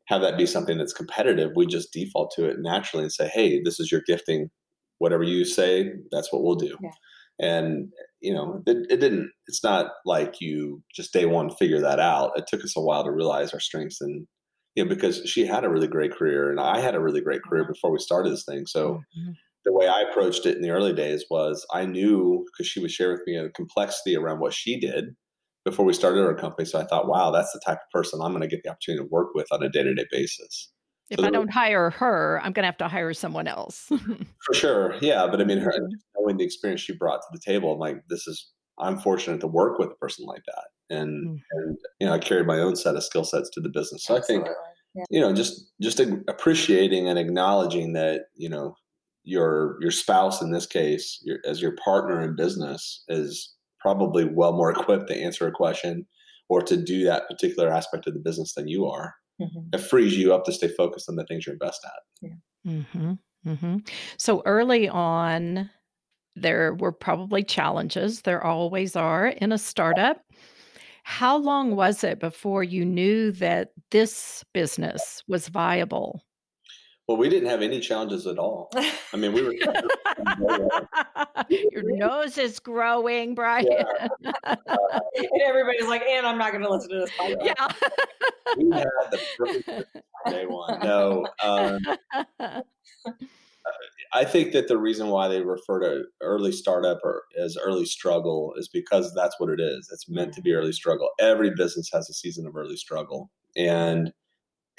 [0.08, 3.60] have that be something that's competitive, we just default to it naturally and say, hey,
[3.64, 4.50] this is your gifting.
[4.98, 6.76] Whatever you say, that's what we'll do.
[6.80, 6.90] Yeah.
[7.38, 7.88] And,
[8.20, 12.32] you know, it, it didn't, it's not like you just day one figure that out.
[12.36, 14.26] It took us a while to realize our strengths and
[14.76, 17.42] you know, because she had a really great career and I had a really great
[17.42, 18.66] career before we started this thing.
[18.66, 19.32] So mm-hmm.
[19.64, 22.90] the way I approached it in the early days was I knew because she would
[22.90, 25.16] share with me a complexity around what she did
[25.64, 26.66] before we started our company.
[26.66, 29.02] So I thought, wow, that's the type of person I'm going to get the opportunity
[29.02, 30.70] to work with on a day to day basis.
[31.08, 33.86] If so I don't hire her, I'm going to have to hire someone else.
[34.44, 34.96] for sure.
[35.00, 35.26] Yeah.
[35.30, 35.94] But I mean, her, mm-hmm.
[36.18, 39.46] knowing the experience she brought to the table, I'm like, this is, I'm fortunate to
[39.46, 41.36] work with a person like that and mm-hmm.
[41.52, 44.04] and you know I carried my own set of skill sets to the business.
[44.04, 44.44] So Absolutely.
[44.44, 44.56] I think
[44.94, 45.04] yeah.
[45.10, 48.76] you know just just appreciating and acknowledging that you know
[49.24, 54.52] your your spouse in this case your, as your partner in business is probably well
[54.52, 56.06] more equipped to answer a question
[56.48, 59.14] or to do that particular aspect of the business than you are.
[59.40, 59.74] Mm-hmm.
[59.74, 62.00] It frees you up to stay focused on the things you're best at.
[62.22, 62.72] Yeah.
[62.72, 63.12] Mm-hmm.
[63.46, 63.76] Mm-hmm.
[64.16, 65.70] So early on,
[66.36, 68.22] there were probably challenges.
[68.22, 70.20] There always are in a startup.
[71.02, 76.22] How long was it before you knew that this business was viable?
[77.06, 78.68] Well, we didn't have any challenges at all.
[78.74, 79.54] I mean, we were.
[81.48, 83.66] Your nose is growing, Bryan.
[83.70, 84.08] Yeah.
[84.68, 87.68] Uh, and everybody's like, "And I'm not going to listen to this podcast." Yeah.
[88.56, 89.96] we had the perfect
[90.26, 90.80] day one.
[90.80, 91.26] No.
[91.42, 91.80] Um,
[94.16, 98.54] I think that the reason why they refer to early startup or as early struggle
[98.56, 99.90] is because that's what it is.
[99.92, 101.10] It's meant to be early struggle.
[101.20, 104.14] Every business has a season of early struggle, and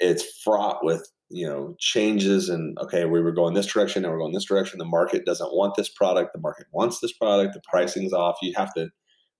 [0.00, 4.18] it's fraught with you know changes and okay we were going this direction and we're
[4.18, 4.80] going this direction.
[4.80, 6.32] The market doesn't want this product.
[6.32, 7.54] The market wants this product.
[7.54, 8.38] The pricing's off.
[8.42, 8.88] You have to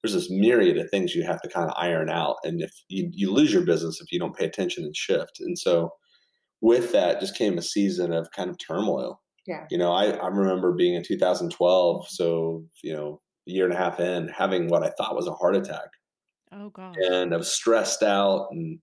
[0.05, 3.11] there's this myriad of things you have to kind of iron out and if you,
[3.13, 5.41] you lose your business if you don't pay attention and shift.
[5.41, 5.91] And so
[6.61, 10.29] with that just came a season of kind of turmoil yeah you know i, I
[10.29, 14.85] remember being in 2012 so you know a year and a half in having what
[14.85, 15.89] i thought was a heart attack
[16.53, 18.79] oh god and i was stressed out and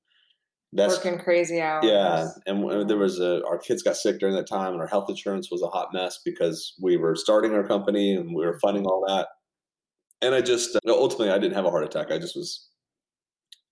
[0.75, 1.86] that's working crazy hours.
[1.86, 5.10] Yeah, and there was a our kids got sick during that time, and our health
[5.10, 8.86] insurance was a hot mess because we were starting our company and we were funding
[8.86, 9.30] all that.
[10.21, 12.12] And I just ultimately I didn't have a heart attack.
[12.12, 12.67] I just was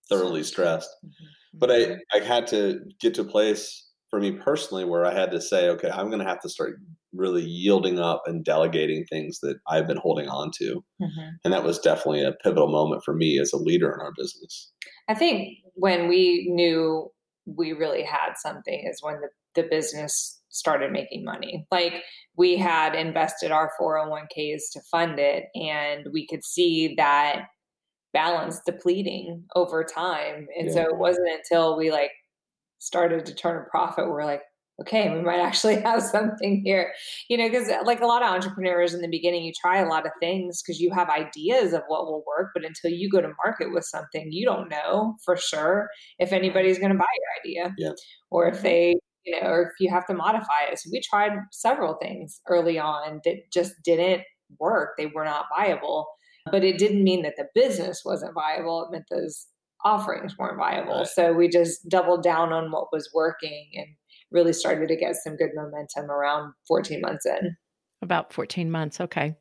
[0.07, 0.89] thoroughly stressed.
[1.05, 1.57] Mm-hmm.
[1.59, 1.93] But I mm-hmm.
[2.13, 5.69] I had to get to a place for me personally where I had to say,
[5.69, 6.75] okay, I'm going to have to start
[7.13, 10.85] really yielding up and delegating things that I've been holding on to.
[11.01, 11.29] Mm-hmm.
[11.43, 14.71] And that was definitely a pivotal moment for me as a leader in our business.
[15.09, 17.09] I think when we knew
[17.47, 21.65] we really had something is when the, the business started making money.
[21.71, 22.03] Like
[22.37, 27.45] we had invested our 401ks to fund it, and we could see that
[28.13, 30.45] balance depleting over time.
[30.55, 30.73] And yeah.
[30.73, 32.11] so it wasn't until we like
[32.83, 34.41] started to turn a profit, we're like,
[34.81, 36.91] okay, we might actually have something here.
[37.29, 40.05] You know, because like a lot of entrepreneurs in the beginning, you try a lot
[40.05, 43.31] of things because you have ideas of what will work, but until you go to
[43.43, 47.75] market with something, you don't know for sure if anybody's going to buy your idea
[47.77, 47.91] yeah.
[48.31, 50.79] or if they, you know, or if you have to modify it.
[50.79, 54.23] So we tried several things early on that just didn't
[54.59, 54.91] work.
[54.97, 56.07] They were not viable.
[56.51, 58.83] But it didn't mean that the business wasn't viable.
[58.83, 59.47] It meant those
[59.83, 60.99] offerings weren't viable.
[60.99, 61.07] Right.
[61.07, 63.87] So we just doubled down on what was working and
[64.31, 67.55] really started to get some good momentum around 14 months in.
[68.01, 68.99] About 14 months.
[68.99, 69.35] Okay.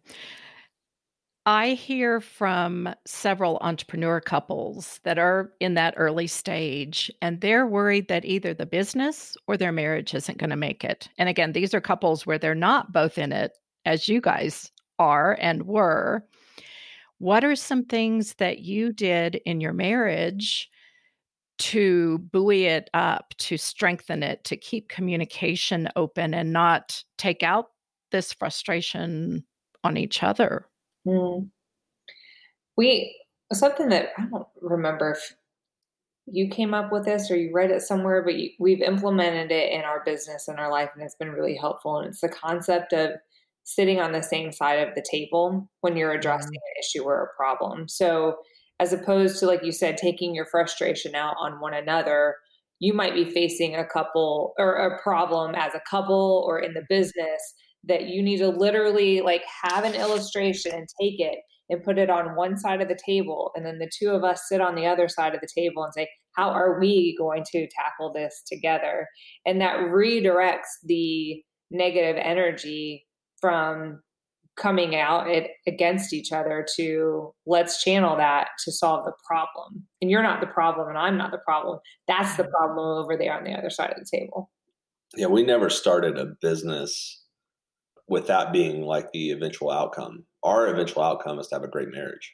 [1.44, 8.06] I hear from several entrepreneur couples that are in that early stage, and they're worried
[8.08, 11.08] that either the business or their marriage isn't going to make it.
[11.18, 15.36] And again, these are couples where they're not both in it, as you guys are
[15.40, 16.24] and were.
[17.22, 20.68] What are some things that you did in your marriage
[21.58, 27.66] to buoy it up, to strengthen it, to keep communication open and not take out
[28.10, 29.44] this frustration
[29.84, 30.66] on each other?
[31.06, 31.48] Mm.
[32.76, 33.16] We,
[33.52, 35.36] something that I don't remember if
[36.26, 39.70] you came up with this or you read it somewhere, but you, we've implemented it
[39.70, 41.98] in our business and our life, and it's been really helpful.
[41.98, 43.10] And it's the concept of
[43.64, 46.54] sitting on the same side of the table when you're addressing mm.
[46.54, 47.88] an issue or a problem.
[47.88, 48.36] So,
[48.80, 52.34] as opposed to like you said taking your frustration out on one another
[52.80, 56.82] you might be facing a couple or a problem as a couple or in the
[56.88, 61.38] business that you need to literally like have an illustration and take it
[61.70, 64.42] and put it on one side of the table and then the two of us
[64.48, 67.68] sit on the other side of the table and say how are we going to
[67.68, 69.06] tackle this together
[69.46, 73.06] and that redirects the negative energy
[73.42, 74.00] from
[74.56, 79.86] coming out it, against each other to let's channel that to solve the problem.
[80.00, 81.78] And you're not the problem, and I'm not the problem.
[82.08, 84.50] That's the problem over there on the other side of the table.
[85.16, 87.22] Yeah, we never started a business
[88.08, 90.24] with that being like the eventual outcome.
[90.42, 92.32] Our eventual outcome is to have a great marriage.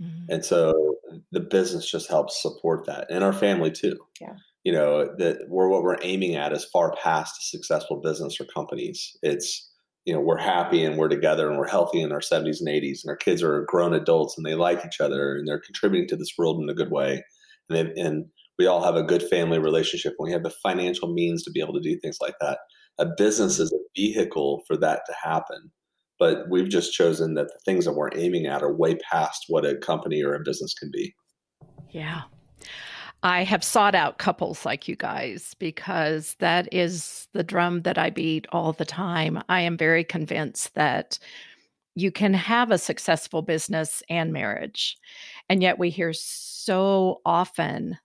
[0.00, 0.32] Mm-hmm.
[0.32, 0.96] And so
[1.32, 3.98] the business just helps support that and our family too.
[4.20, 4.34] Yeah.
[4.64, 8.44] You know, that we're what we're aiming at is far past a successful business or
[8.44, 9.16] companies.
[9.22, 9.69] It's
[10.04, 13.00] you know we're happy and we're together and we're healthy in our 70s and 80s
[13.02, 16.16] and our kids are grown adults and they like each other and they're contributing to
[16.16, 17.22] this world in a good way.
[17.68, 18.26] And and
[18.58, 21.60] we all have a good family relationship and we have the financial means to be
[21.60, 22.58] able to do things like that.
[22.98, 25.70] A business is a vehicle for that to happen
[26.18, 29.64] but we've just chosen that the things that we're aiming at are way past what
[29.64, 31.14] a company or a business can be.
[31.90, 32.24] Yeah
[33.22, 38.10] I have sought out couples like you guys because that is the drum that I
[38.10, 39.42] beat all the time.
[39.48, 41.18] I am very convinced that
[41.94, 44.96] you can have a successful business and marriage.
[45.48, 47.98] And yet we hear so often,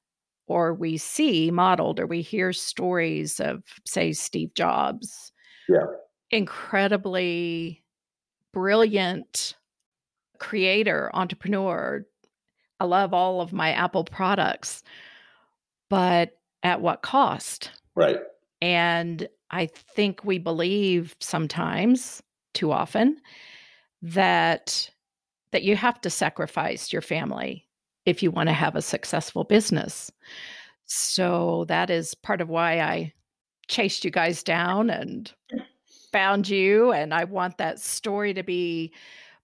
[0.47, 5.31] or we see modeled, or we hear stories of, say, Steve Jobs.
[5.69, 5.85] Yeah.
[6.31, 7.83] Incredibly
[8.53, 9.55] brilliant
[10.39, 12.05] creator, entrepreneur.
[12.79, 14.83] I love all of my Apple products,
[15.89, 17.71] but at what cost?
[17.95, 18.19] Right.
[18.61, 22.21] And I think we believe sometimes,
[22.53, 23.21] too often,
[24.01, 24.89] that
[25.51, 27.65] that you have to sacrifice your family
[28.05, 30.11] if you want to have a successful business.
[30.85, 33.13] So that is part of why I
[33.67, 35.31] chased you guys down and
[36.11, 38.93] found you and I want that story to be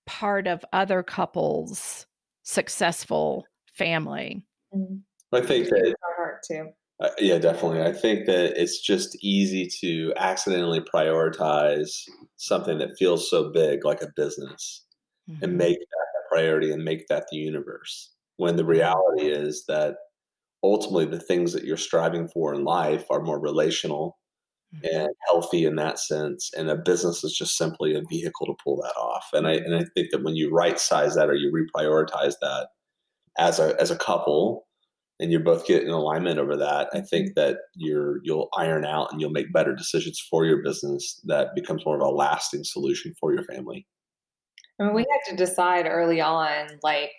[0.06, 2.06] part of other couples
[2.44, 4.44] successful family.
[4.74, 4.98] Mm-hmm.
[5.34, 6.70] I think that our heart too.
[7.02, 7.82] Uh, yeah, definitely.
[7.82, 11.90] I think that it's just easy to accidentally prioritize
[12.38, 14.86] something that feels so big, like a business,
[15.30, 15.44] mm-hmm.
[15.44, 15.86] and make that
[16.20, 18.12] a priority and make that the universe.
[18.38, 19.96] When the reality is that
[20.64, 24.18] ultimately the things that you're striving for in life are more relational
[24.76, 24.96] mm-hmm.
[24.96, 28.78] and healthy in that sense, and a business is just simply a vehicle to pull
[28.78, 29.28] that off.
[29.34, 32.70] And I and I think that when you right size that or you reprioritize that
[33.38, 34.68] as a as a couple
[35.20, 37.42] and you both get in alignment over that, I think mm-hmm.
[37.42, 41.86] that you're you'll iron out and you'll make better decisions for your business that becomes
[41.86, 43.88] more of a lasting solution for your family.
[44.80, 47.12] I mean, we had to decide early on, like,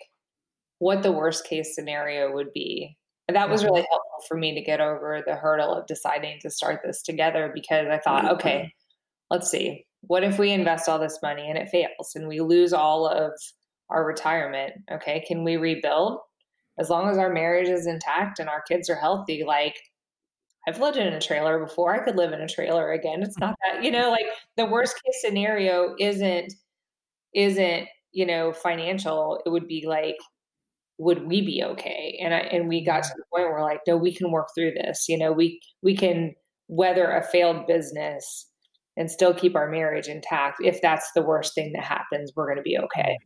[0.79, 2.97] what the worst case scenario would be.
[3.27, 3.71] And that was mm-hmm.
[3.71, 7.51] really helpful for me to get over the hurdle of deciding to start this together
[7.53, 8.35] because I thought, mm-hmm.
[8.35, 8.73] okay,
[9.29, 9.85] let's see.
[10.01, 13.31] What if we invest all this money and it fails and we lose all of
[13.89, 14.73] our retirement?
[14.91, 16.19] Okay, can we rebuild?
[16.79, 19.75] as long as our marriage is intact and our kids are healthy, like
[20.67, 21.93] I've lived in a trailer before.
[21.93, 23.21] I could live in a trailer again.
[23.21, 24.25] It's not that, you know, like
[24.57, 26.53] the worst case scenario isn't
[27.33, 29.41] isn't, you know, financial.
[29.45, 30.17] It would be like
[31.03, 32.17] would we be okay?
[32.21, 34.47] And I and we got to the point where we're like, no, we can work
[34.55, 35.07] through this.
[35.07, 36.33] You know, we we can
[36.67, 38.47] weather a failed business
[38.95, 40.57] and still keep our marriage intact.
[40.61, 43.17] If that's the worst thing that happens, we're going to be okay.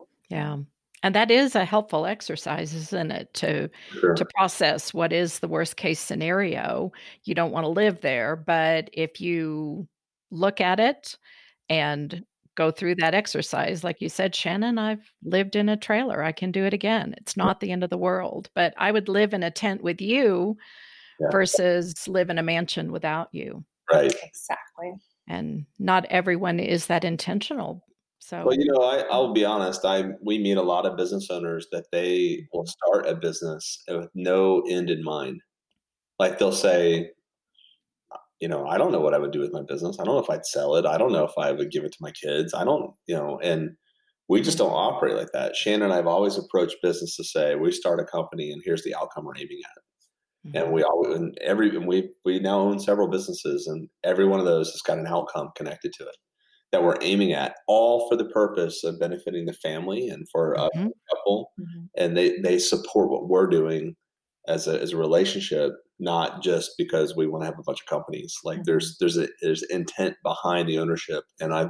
[0.00, 0.34] Mm-hmm.
[0.34, 0.56] Yeah.
[1.02, 3.32] And that is a helpful exercise, isn't it?
[3.34, 4.14] To sure.
[4.14, 6.92] to process what is the worst case scenario.
[7.24, 9.88] You don't want to live there, but if you
[10.30, 11.16] look at it
[11.68, 12.24] and
[12.60, 16.22] go through that exercise, like you said, Shannon, I've lived in a trailer.
[16.22, 17.14] I can do it again.
[17.16, 18.50] It's not the end of the world.
[18.54, 20.56] But I would live in a tent with you
[21.18, 21.28] yeah.
[21.30, 23.64] versus live in a mansion without you.
[23.90, 24.14] Right.
[24.22, 24.92] Exactly.
[25.26, 27.82] And not everyone is that intentional
[28.22, 29.34] so, well, you know, I, I'll mm.
[29.34, 29.84] be honest.
[29.84, 34.10] I we meet a lot of business owners that they will start a business with
[34.14, 35.40] no end in mind.
[36.18, 37.10] Like they'll say,
[38.40, 39.98] you know, I don't know what I would do with my business.
[40.00, 40.86] I don't know if I'd sell it.
[40.86, 42.54] I don't know if I would give it to my kids.
[42.54, 43.70] I don't, you know, and
[44.28, 45.56] we just don't operate like that.
[45.56, 48.84] Shannon and I have always approached business to say we start a company and here's
[48.84, 50.48] the outcome we're aiming at.
[50.48, 50.56] Mm-hmm.
[50.56, 54.40] And we all and every and we we now own several businesses and every one
[54.40, 56.16] of those has got an outcome connected to it
[56.72, 60.86] that we're aiming at, all for the purpose of benefiting the family and for mm-hmm.
[60.86, 61.50] a couple.
[61.60, 61.84] Mm-hmm.
[61.96, 63.96] And they, they support what we're doing
[64.48, 67.86] as a, as a relationship, not just because we want to have a bunch of
[67.86, 68.36] companies.
[68.44, 68.64] Like mm-hmm.
[68.66, 71.68] there's there's a, there's intent behind the ownership, and I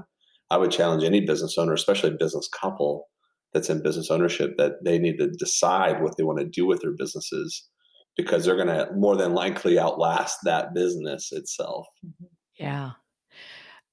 [0.51, 3.07] I would challenge any business owner, especially a business couple
[3.53, 6.81] that's in business ownership, that they need to decide what they want to do with
[6.81, 7.69] their businesses
[8.17, 11.87] because they're going to more than likely outlast that business itself.
[12.05, 12.27] Mm-hmm.
[12.59, 12.91] Yeah.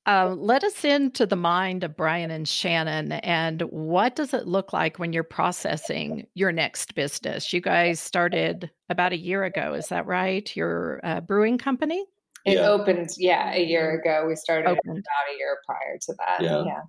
[0.08, 4.72] Uh, let us into the mind of Bryan and Shannon, and what does it look
[4.72, 7.52] like when you're processing your next business?
[7.52, 10.56] You guys started about a year ago, is that right?
[10.56, 12.06] Your uh, brewing company?
[12.46, 12.70] It yeah.
[12.70, 14.26] opened, yeah, a year ago.
[14.26, 14.80] We started opened.
[14.86, 16.42] about a year prior to that.
[16.42, 16.64] Yeah.
[16.66, 16.82] yeah.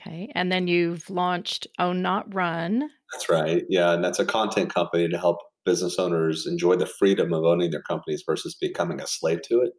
[0.00, 2.88] Okay, and then you've launched Own Not Run.
[3.12, 3.64] That's right.
[3.68, 7.72] Yeah, and that's a content company to help business owners enjoy the freedom of owning
[7.72, 9.72] their companies versus becoming a slave to it.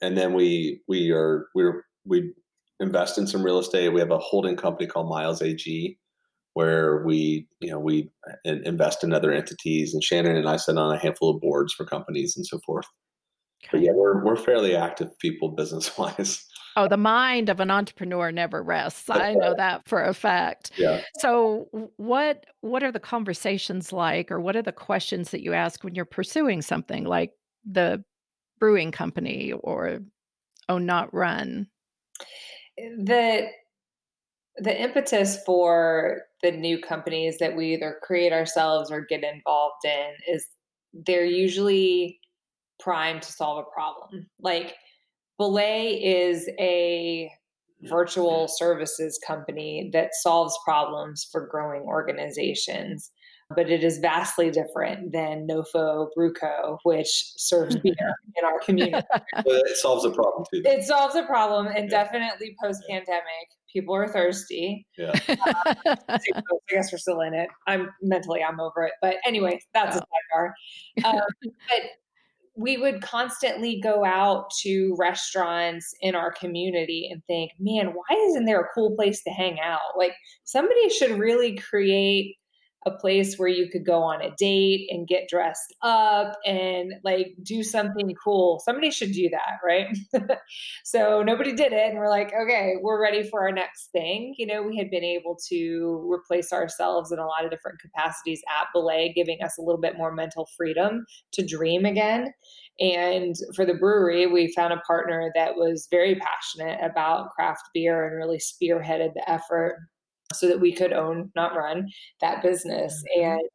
[0.00, 2.32] And then we we are we're we
[2.80, 3.90] invest in some real estate.
[3.90, 5.98] We have a holding company called Miles AG,
[6.54, 9.94] where we you know we uh, invest in other entities.
[9.94, 12.86] And Shannon and I sit on a handful of boards for companies and so forth.
[13.64, 13.78] Okay.
[13.78, 16.44] But yeah, we're we're fairly active people business wise.
[16.74, 19.10] Oh, the mind of an entrepreneur never rests.
[19.10, 20.72] I know that for a fact.
[20.76, 21.02] Yeah.
[21.18, 25.84] So what what are the conversations like or what are the questions that you ask
[25.84, 27.32] when you're pursuing something like
[27.70, 28.02] the
[28.58, 30.00] brewing company or
[30.68, 31.68] Own Not Run?
[32.76, 33.48] The
[34.58, 40.10] the impetus for the new companies that we either create ourselves or get involved in
[40.28, 40.46] is
[41.06, 42.20] they're usually
[42.78, 44.28] primed to solve a problem.
[44.40, 44.74] Like
[45.38, 47.30] Belay is a
[47.82, 53.10] virtual services company that solves problems for growing organizations
[53.54, 57.94] but it is vastly different than NoFo Brew Co, which serves beer
[58.36, 59.06] in our community.
[59.46, 60.62] it solves a problem too.
[60.64, 62.04] It solves a problem, and yeah.
[62.04, 64.86] definitely post pandemic, People are thirsty.
[64.98, 65.12] Yeah.
[65.42, 66.18] Uh, I
[66.68, 67.48] guess we're still in it.
[67.66, 68.92] I'm mentally, I'm over it.
[69.00, 70.00] But anyway, that's oh.
[70.00, 71.14] a sidebar.
[71.14, 71.82] Um, but
[72.54, 78.44] we would constantly go out to restaurants in our community and think, man, why isn't
[78.44, 79.80] there a cool place to hang out?
[79.96, 80.12] Like
[80.44, 82.36] somebody should really create
[82.86, 87.34] a place where you could go on a date and get dressed up and like
[87.42, 88.60] do something cool.
[88.64, 89.86] Somebody should do that, right?
[90.84, 91.90] so nobody did it.
[91.90, 94.34] And we're like, okay, we're ready for our next thing.
[94.36, 98.42] You know, we had been able to replace ourselves in a lot of different capacities
[98.60, 102.32] at Belay, giving us a little bit more mental freedom to dream again.
[102.80, 108.06] And for the brewery, we found a partner that was very passionate about craft beer
[108.06, 109.76] and really spearheaded the effort
[110.32, 111.88] so that we could own, not run
[112.20, 113.02] that business.
[113.16, 113.30] Mm-hmm.
[113.30, 113.48] And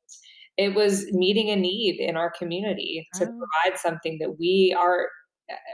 [0.58, 3.28] it was meeting a need in our community to oh.
[3.28, 5.08] provide something that we are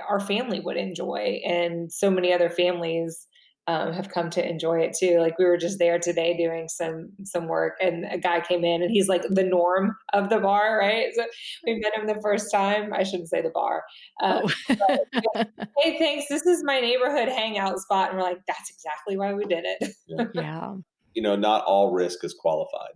[0.07, 1.41] our family would enjoy.
[1.45, 3.27] And so many other families
[3.65, 5.19] um, have come to enjoy it too.
[5.19, 8.81] Like we were just there today doing some some work and a guy came in
[8.81, 11.07] and he's like the norm of the bar right?
[11.15, 11.23] So
[11.65, 12.93] we met him the first time.
[12.93, 13.83] I shouldn't say the bar.
[14.21, 14.99] Um, oh.
[15.33, 16.25] but, hey thanks.
[16.29, 18.09] This is my neighborhood hangout spot.
[18.09, 19.95] And we're like that's exactly why we did it.
[20.33, 20.73] Yeah
[21.13, 22.93] you know, not all risk is qualified.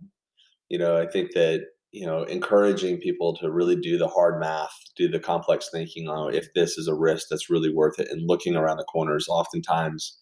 [0.68, 1.62] You know, I think that,
[1.92, 6.34] you know, encouraging people to really do the hard math, do the complex thinking on
[6.34, 9.26] if this is a risk that's really worth it and looking around the corners.
[9.28, 10.18] Oftentimes,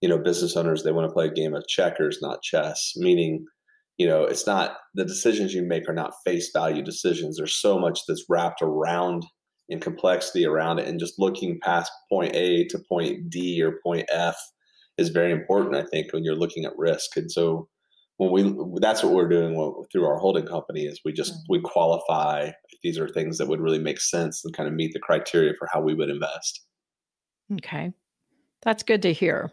[0.00, 3.46] you know, business owners, they want to play a game of checkers, not chess, meaning,
[3.96, 7.36] you know, it's not the decisions you make are not face value decisions.
[7.36, 9.24] There's so much that's wrapped around
[9.68, 14.08] in complexity around it and just looking past point A to point D or point
[14.10, 14.36] F
[14.98, 17.16] is very important, I think, when you're looking at risk.
[17.16, 17.68] And so
[18.18, 19.54] when we that's what we're doing
[19.90, 21.52] through our holding company is we just mm-hmm.
[21.54, 24.92] we qualify if these are things that would really make sense and kind of meet
[24.92, 26.64] the criteria for how we would invest.
[27.54, 27.92] Okay.
[28.62, 29.52] That's good to hear.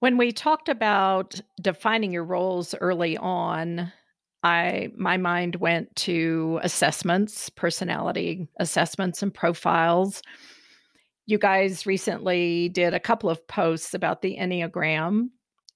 [0.00, 3.92] When we talked about defining your roles early on,
[4.42, 10.22] I my mind went to assessments, personality assessments and profiles
[11.30, 15.28] you guys recently did a couple of posts about the Enneagram.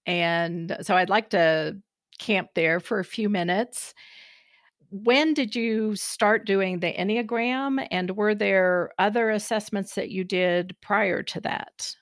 [0.07, 1.77] And so I'd like to
[2.19, 3.95] camp there for a few minutes.
[4.91, 7.87] When did you start doing the Enneagram?
[7.91, 11.95] And were there other assessments that you did prior to that?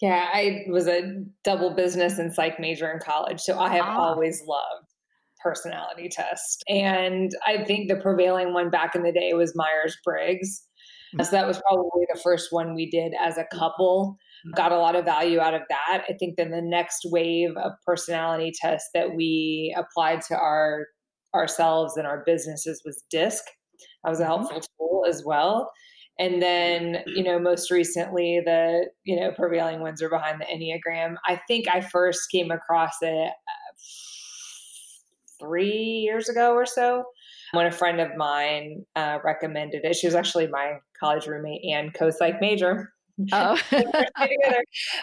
[0.00, 3.40] Yeah, I was a double business and psych major in college.
[3.40, 3.98] So I have ah.
[3.98, 4.86] always loved
[5.42, 6.62] personality tests.
[6.68, 10.66] And I think the prevailing one back in the day was Myers Briggs.
[11.18, 14.16] So that was probably the first one we did as a couple.
[14.54, 16.04] Got a lot of value out of that.
[16.08, 20.86] I think then the next wave of personality tests that we applied to our
[21.34, 23.42] ourselves and our businesses was DISC.
[24.02, 24.30] That was a mm-hmm.
[24.30, 25.70] helpful tool as well.
[26.18, 31.14] And then, you know, most recently, the, you know, prevailing ones are behind the Enneagram.
[31.26, 33.72] I think I first came across it uh,
[35.40, 37.04] three years ago or so
[37.52, 39.96] when a friend of mine uh, recommended it.
[39.96, 42.92] She was actually my college roommate and co-psych major.
[43.32, 43.58] Oh.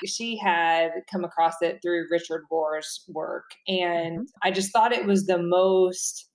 [0.06, 3.46] she had come across it through Richard Rohr's work.
[3.68, 4.24] And mm-hmm.
[4.44, 6.30] I just thought it was the most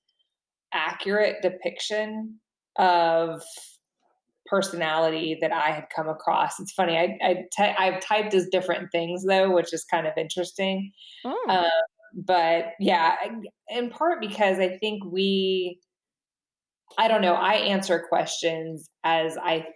[0.72, 2.38] accurate depiction
[2.78, 3.42] of
[4.46, 6.60] personality that I had come across.
[6.60, 6.96] It's funny.
[6.96, 10.92] I, I t- I've typed as different things though, which is kind of interesting.
[11.24, 11.44] Oh.
[11.48, 13.16] Um, but yeah,
[13.70, 15.78] in part because I think we
[16.98, 17.34] I don't know.
[17.34, 19.66] I answer questions as I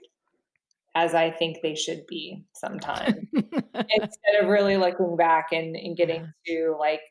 [0.94, 6.32] as I think they should be sometimes instead of really looking back and, and getting
[6.46, 7.02] to like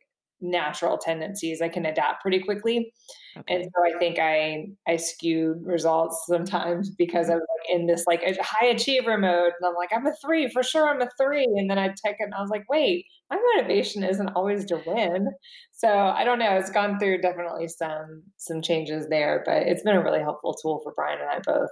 [0.42, 1.62] natural tendencies.
[1.62, 2.94] I can adapt pretty quickly.
[3.38, 3.56] Okay.
[3.56, 8.04] And so I think I I skewed results sometimes because I was like in this
[8.08, 9.54] like a high achiever mode.
[9.60, 11.46] And I'm like, I'm a three, for sure I'm a three.
[11.46, 14.82] And then I take it and I was like, wait, my motivation isn't always to
[14.86, 15.30] win.
[15.72, 16.52] So I don't know.
[16.58, 20.82] It's gone through definitely some some changes there, but it's been a really helpful tool
[20.84, 21.70] for Bryan and I both.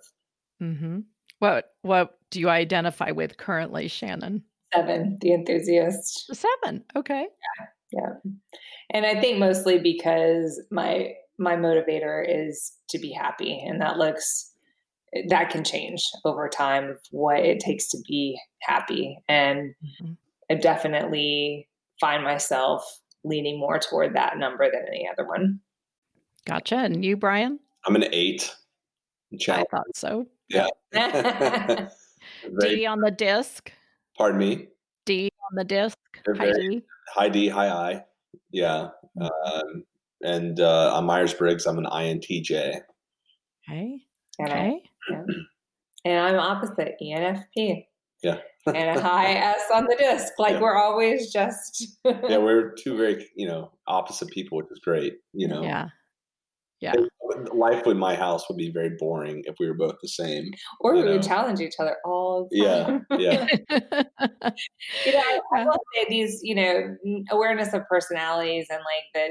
[0.62, 1.00] Mm-hmm.
[1.40, 4.44] What what do you identify with currently, Shannon?
[4.74, 6.34] Seven, the enthusiast.
[6.34, 6.84] Seven.
[6.96, 7.28] Okay.
[7.60, 8.32] Yeah yeah.
[8.92, 14.54] And i think mostly because my my motivator is to be happy and that looks
[15.28, 19.18] that can change over time of what it takes to be happy.
[19.28, 20.14] And mm-hmm.
[20.50, 21.70] i definitely
[22.00, 25.60] find myself leaning more toward that number than any other one.
[26.46, 26.76] Gotcha.
[26.78, 27.60] And you Bryan?
[27.86, 28.54] I'm an eight.
[29.50, 30.28] I thought so.
[30.50, 30.68] Yeah.
[32.60, 33.72] D on the disc?
[34.18, 34.56] Pardon me?
[34.56, 34.68] d
[35.50, 35.98] on the disc
[36.38, 36.84] Heidi
[37.14, 38.04] high D, high I.
[38.52, 38.90] Yeah.
[39.18, 39.26] Mm-hmm.
[39.26, 39.84] Um,
[40.24, 42.82] and uh, on Myers Briggs, I'm an INTJ.
[43.70, 44.00] Okay.
[44.42, 44.82] Okay.
[46.06, 47.86] And I'm opposite ENFP.
[48.24, 48.38] Yeah.
[48.68, 50.34] and a high S on the disc.
[50.40, 50.62] Like yeah.
[50.62, 55.18] we're always just Yeah, we're two very, you know, opposite people, which is great.
[55.34, 55.62] You know.
[55.64, 55.90] Yeah.
[56.84, 56.94] Yeah.
[57.54, 60.52] Life in my house would be very boring if we were both the same.
[60.82, 61.14] Or we know?
[61.14, 63.06] would challenge each other all the time.
[63.10, 63.48] Yeah.
[63.70, 63.80] Yeah.
[65.06, 65.24] you know,
[65.56, 66.98] I will say these, you know,
[67.32, 69.30] awareness of personalities and like the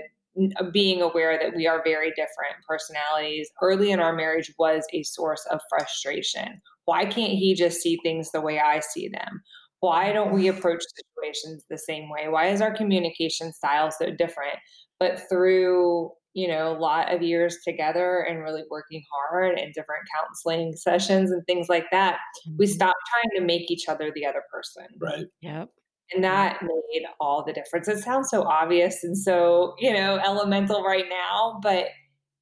[0.56, 5.02] uh, being aware that we are very different personalities early in our marriage was a
[5.02, 6.62] source of frustration.
[6.86, 9.42] Why can't he just see things the way I see them?
[9.80, 12.28] Why don't we approach situations the same way?
[12.28, 14.56] Why is our communication style so different?
[14.98, 20.02] But through, you know, a lot of years together and really working hard and different
[20.14, 22.14] counseling sessions and things like that,
[22.46, 22.56] mm-hmm.
[22.58, 24.86] we stopped trying to make each other the other person.
[24.98, 25.26] Right.
[25.40, 25.68] Yep.
[26.14, 27.88] And that made all the difference.
[27.88, 31.86] It sounds so obvious and so, you know, elemental right now, but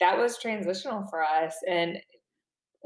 [0.00, 1.54] that was transitional for us.
[1.68, 1.98] And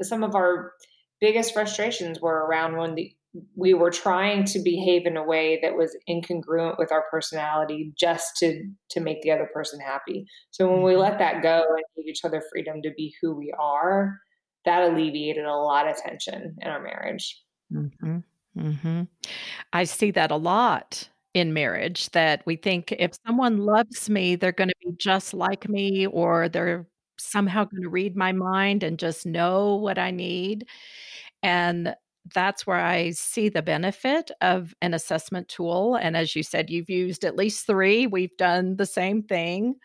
[0.01, 0.73] some of our
[1.21, 3.14] biggest frustrations were around when the,
[3.55, 8.37] we were trying to behave in a way that was incongruent with our personality just
[8.37, 10.25] to to make the other person happy.
[10.51, 11.01] So when we mm-hmm.
[11.01, 14.17] let that go and give each other freedom to be who we are,
[14.65, 17.41] that alleviated a lot of tension in our marriage.
[17.73, 18.17] Mm-hmm.
[18.57, 19.03] Mm-hmm.
[19.73, 24.53] I see that a lot in marriage that we think if someone loves me, they're
[24.53, 28.97] going to be just like me, or they're somehow going to read my mind and
[28.97, 30.65] just know what I need.
[31.43, 31.95] And
[32.33, 35.95] that's where I see the benefit of an assessment tool.
[35.95, 38.07] And as you said, you've used at least three.
[38.07, 39.67] We've done the same thing.
[39.67, 39.75] I'm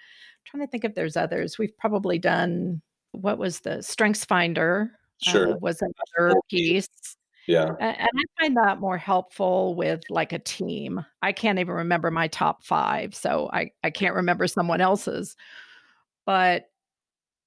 [0.46, 1.58] trying to think if there's others.
[1.58, 2.80] We've probably done
[3.12, 4.92] what was the Strengths Finder?
[5.22, 5.52] Sure.
[5.52, 6.88] Uh, was another piece.
[7.46, 7.74] Yeah.
[7.80, 11.04] And I find that more helpful with like a team.
[11.20, 15.36] I can't even remember my top five, so I, I can't remember someone else's.
[16.26, 16.70] But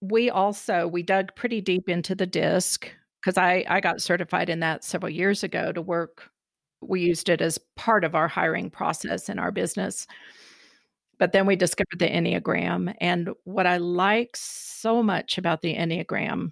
[0.02, 2.92] we also we dug pretty deep into the disc
[3.24, 6.30] because I, I got certified in that several years ago to work.
[6.82, 10.06] We used it as part of our hiring process in our business.
[11.20, 12.94] But then we discovered the Enneagram.
[13.00, 16.52] And what I like so much about the Enneagram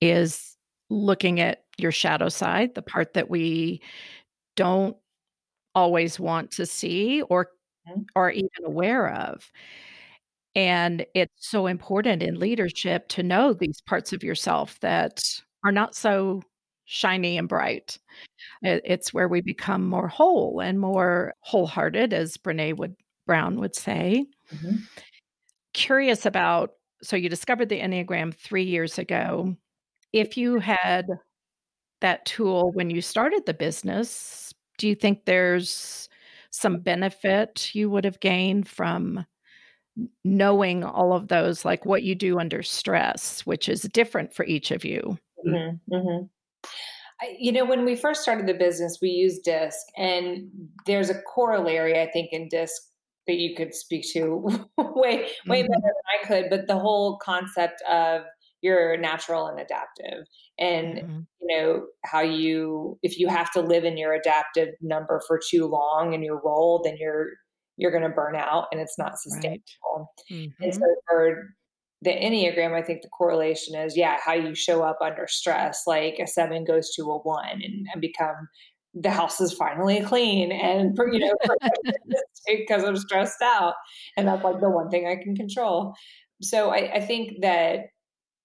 [0.00, 0.56] is
[0.88, 3.82] looking at your shadow side, the part that we
[4.54, 4.96] don't
[5.74, 7.50] always want to see or
[7.86, 8.02] mm-hmm.
[8.14, 9.50] or even aware of.
[10.56, 15.22] And it's so important in leadership to know these parts of yourself that
[15.64, 16.42] are not so
[16.86, 17.98] shiny and bright.
[18.62, 22.96] It's where we become more whole and more wholehearted, as Brene would
[23.26, 24.24] Brown would say.
[24.54, 24.76] Mm-hmm.
[25.74, 26.70] Curious about
[27.02, 29.54] so you discovered the Enneagram three years ago.
[30.14, 31.06] If you had
[32.00, 36.08] that tool when you started the business, do you think there's
[36.50, 39.26] some benefit you would have gained from
[40.24, 44.70] knowing all of those, like what you do under stress, which is different for each
[44.70, 45.18] of you?
[45.46, 46.24] Mm-hmm, mm-hmm.
[47.20, 50.50] I, you know, when we first started the business, we used DISC, and
[50.84, 52.74] there's a corollary, I think, in DISC
[53.26, 54.36] that you could speak to
[54.78, 55.72] way way mm-hmm.
[55.72, 55.92] better than
[56.22, 56.50] I could.
[56.50, 58.22] But the whole concept of
[58.62, 60.26] you're natural and adaptive
[60.58, 61.20] and mm-hmm.
[61.40, 65.66] you know how you if you have to live in your adaptive number for too
[65.66, 67.28] long in your role then you're
[67.76, 69.60] you're going to burn out and it's not sustainable
[69.96, 70.06] right.
[70.30, 70.62] mm-hmm.
[70.62, 71.54] and so for
[72.02, 76.18] the enneagram i think the correlation is yeah how you show up under stress like
[76.22, 78.48] a seven goes to a one and, and become
[78.94, 81.34] the house is finally clean and you know
[82.46, 83.74] because i'm stressed out
[84.16, 85.94] and that's like the one thing i can control
[86.42, 87.86] so I, I think that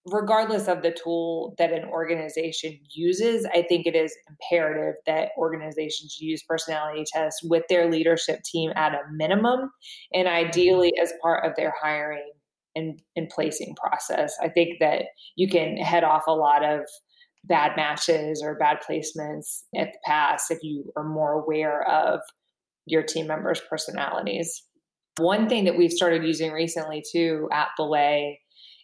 [0.08, 6.18] regardless of the tool that an organization uses, I think it is imperative that organizations
[6.20, 9.72] use personality tests with their leadership team at a minimum
[10.14, 10.48] and mm-hmm.
[10.48, 12.32] ideally as part of their hiring
[12.76, 14.34] and, and placing process.
[14.42, 16.82] I think that you can head off a lot of
[17.44, 22.20] bad matches or bad placements at the pass if you are more aware of
[22.86, 24.64] your team members' personalities.
[25.18, 28.40] One thing that we've started using recently too at Belay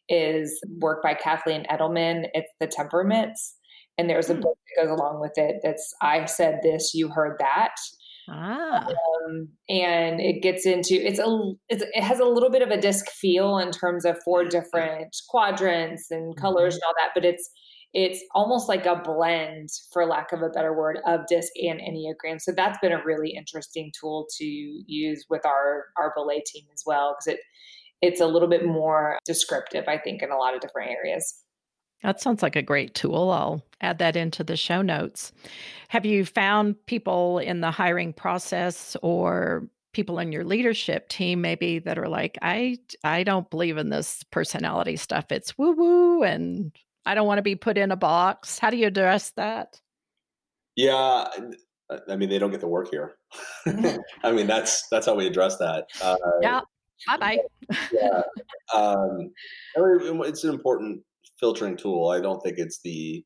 [0.09, 2.25] is work by Kathleen Edelman.
[2.33, 3.55] It's The Temperaments.
[3.97, 4.41] And there's a mm.
[4.41, 7.75] book that goes along with it that's I said this, you heard that.
[8.29, 8.85] Ah.
[8.85, 12.79] Um, and it gets into it's a it's, it has a little bit of a
[12.79, 16.77] disc feel in terms of four different quadrants and colors mm-hmm.
[16.77, 17.49] and all that, but it's
[17.93, 22.39] it's almost like a blend, for lack of a better word, of disc and enneagram.
[22.39, 26.83] So that's been a really interesting tool to use with our our belay team as
[26.85, 27.39] well because it
[28.01, 31.43] it's a little bit more descriptive, I think, in a lot of different areas.
[32.03, 33.31] That sounds like a great tool.
[33.31, 35.31] I'll add that into the show notes.
[35.89, 41.79] Have you found people in the hiring process or people in your leadership team maybe
[41.79, 45.25] that are like, I I don't believe in this personality stuff.
[45.31, 46.71] It's woo woo and
[47.07, 48.59] I don't want to be put in a box.
[48.59, 49.81] How do you address that?
[50.75, 51.25] Yeah,
[52.07, 53.15] I mean they don't get to work here.
[54.23, 55.87] I mean that's that's how we address that.
[55.99, 56.61] Uh, yeah.
[57.05, 57.37] Bye bye.
[57.93, 58.21] yeah,
[58.73, 59.31] um,
[59.75, 61.01] it's an important
[61.39, 62.09] filtering tool.
[62.09, 63.23] I don't think it's the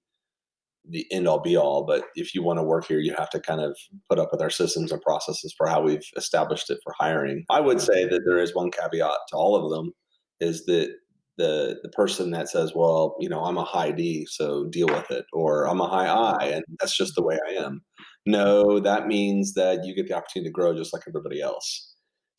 [0.90, 3.40] the end all be all, but if you want to work here, you have to
[3.40, 3.78] kind of
[4.10, 7.46] put up with our systems and processes for how we've established it for hiring.
[7.52, 9.94] I would say that there is one caveat to all of them
[10.40, 10.90] is that
[11.38, 15.10] the the person that says, "Well, you know, I'm a high D, so deal with
[15.12, 17.82] it," or "I'm a high I, and that's just the way I am."
[18.26, 21.91] No, that means that you get the opportunity to grow just like everybody else.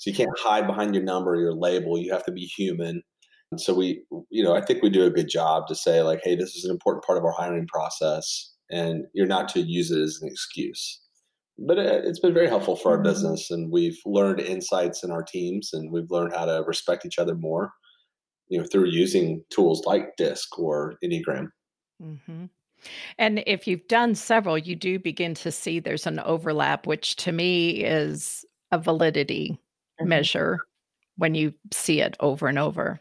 [0.02, 1.96] So you can't hide behind your number, your label.
[1.96, 3.02] You have to be human.
[3.52, 6.18] And so we, you know, I think we do a good job to say like,
[6.24, 9.92] "Hey, this is an important part of our hiring process," and you're not to use
[9.92, 11.00] it as an excuse.
[11.56, 13.04] But it, has been very helpful for our mm-hmm.
[13.04, 17.20] business, and we've learned insights in our teams, and we've learned how to respect each
[17.20, 17.70] other more
[18.48, 21.46] you know through using tools like disc or enneagram
[22.02, 22.46] mm-hmm.
[23.18, 27.30] and if you've done several you do begin to see there's an overlap which to
[27.30, 29.60] me is a validity.
[30.00, 30.08] Mm-hmm.
[30.08, 30.58] measure
[31.16, 33.00] when you see it over and over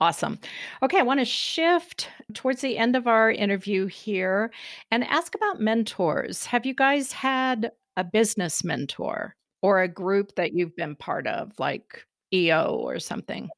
[0.00, 0.38] Awesome.
[0.82, 4.50] Okay, I want to shift towards the end of our interview here
[4.90, 6.44] and ask about mentors.
[6.46, 11.52] Have you guys had a business mentor or a group that you've been part of,
[11.58, 13.48] like EO or something?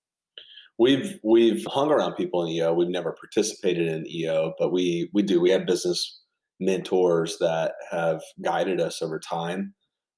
[0.78, 2.74] We've we've hung around people in EO.
[2.74, 5.40] We've never participated in EO, but we we do.
[5.40, 6.20] We have business
[6.60, 9.74] mentors that have guided us over time.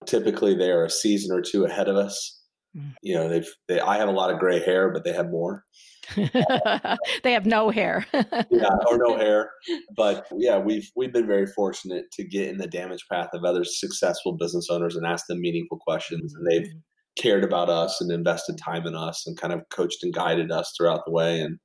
[0.09, 2.40] Typically, they are a season or two ahead of us.
[2.76, 2.94] Mm.
[3.02, 3.80] You know, they've they.
[3.80, 5.64] I have a lot of gray hair, but they have more.
[6.16, 8.06] they have no hair.
[8.12, 9.50] yeah, or no hair.
[9.96, 13.64] But yeah, we've we've been very fortunate to get in the damage path of other
[13.64, 16.82] successful business owners and ask them meaningful questions, and they've mm
[17.18, 20.72] cared about us and invested time in us and kind of coached and guided us
[20.76, 21.40] throughout the way.
[21.40, 21.59] And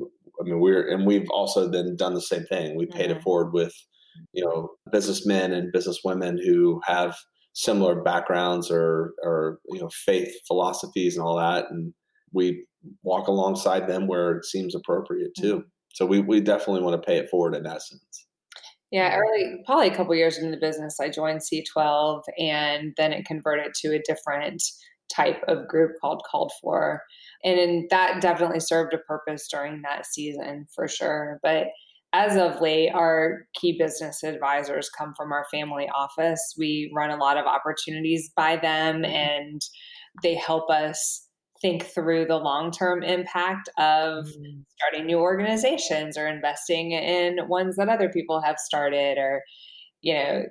[0.00, 2.76] I mean, we're, and we've also then done the same thing.
[2.76, 3.18] We paid mm-hmm.
[3.18, 3.72] it forward with,
[4.32, 7.14] you know, businessmen and businesswomen who have
[7.56, 11.64] similar backgrounds or, or, you know, faith philosophies and all that.
[11.70, 11.94] And
[12.34, 12.66] we
[13.02, 15.54] walk alongside them where it seems appropriate too.
[15.54, 15.68] Mm-hmm.
[15.94, 18.26] So we, we definitely want to pay it forward in that sense.
[18.92, 23.24] Yeah, early, probably a couple years into the business, I joined C12 and then it
[23.24, 24.62] converted to a different
[25.12, 27.02] type of group called Called For.
[27.42, 31.40] And that definitely served a purpose during that season for sure.
[31.42, 31.68] But
[32.16, 36.54] as of late, our key business advisors come from our family office.
[36.58, 39.60] We run a lot of opportunities by them and
[40.22, 41.28] they help us
[41.60, 44.62] think through the long term impact of mm.
[44.76, 49.42] starting new organizations or investing in ones that other people have started or,
[50.00, 50.42] you know,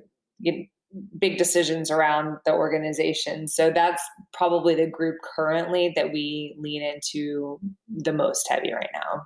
[1.20, 3.48] big decisions around the organization.
[3.48, 4.04] So that's
[4.34, 9.24] probably the group currently that we lean into the most heavy right now.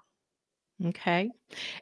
[0.86, 1.30] Okay.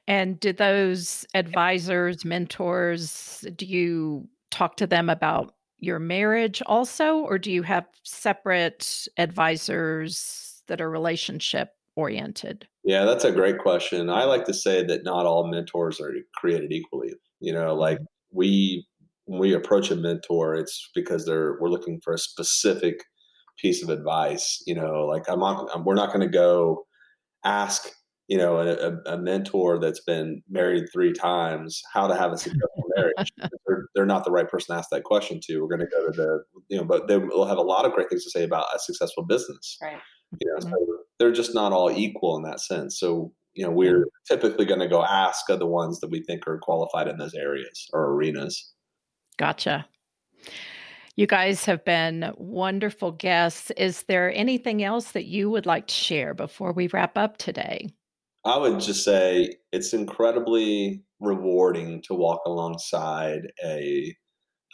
[0.08, 7.38] And did those advisors, mentors, do you talk to them about your marriage also, or
[7.38, 12.68] do you have separate advisors that are relationship oriented?
[12.84, 14.10] Yeah, that's a great question.
[14.10, 17.14] I like to say that not all mentors are created equally.
[17.40, 18.38] You know, like mm-hmm.
[18.38, 18.88] we
[19.26, 23.04] when we approach a mentor, it's because they're we're looking for a specific
[23.58, 24.64] piece of advice.
[24.66, 26.86] You know, like I'm, not, we're not going to go
[27.44, 27.90] ask
[28.28, 32.84] you know a, a, mentor that's been married three times how to have a successful
[32.96, 35.88] marriage they're, they're, not the right person to ask that question to we're going to
[35.88, 38.44] go to the you know but they'll have a lot of great things to say
[38.44, 40.00] about a successful business right
[40.40, 40.70] you know mm-hmm.
[40.70, 44.34] so they're just not all equal in that sense so you know we're mm-hmm.
[44.36, 47.88] typically going to go ask the ones that we think are qualified in those areas
[47.94, 48.74] or arenas
[49.38, 49.88] gotcha
[51.16, 53.72] you guys have been wonderful guests.
[53.72, 57.90] Is there anything else that you would like to share before we wrap up today?
[58.48, 64.16] I would just say it's incredibly rewarding to walk alongside a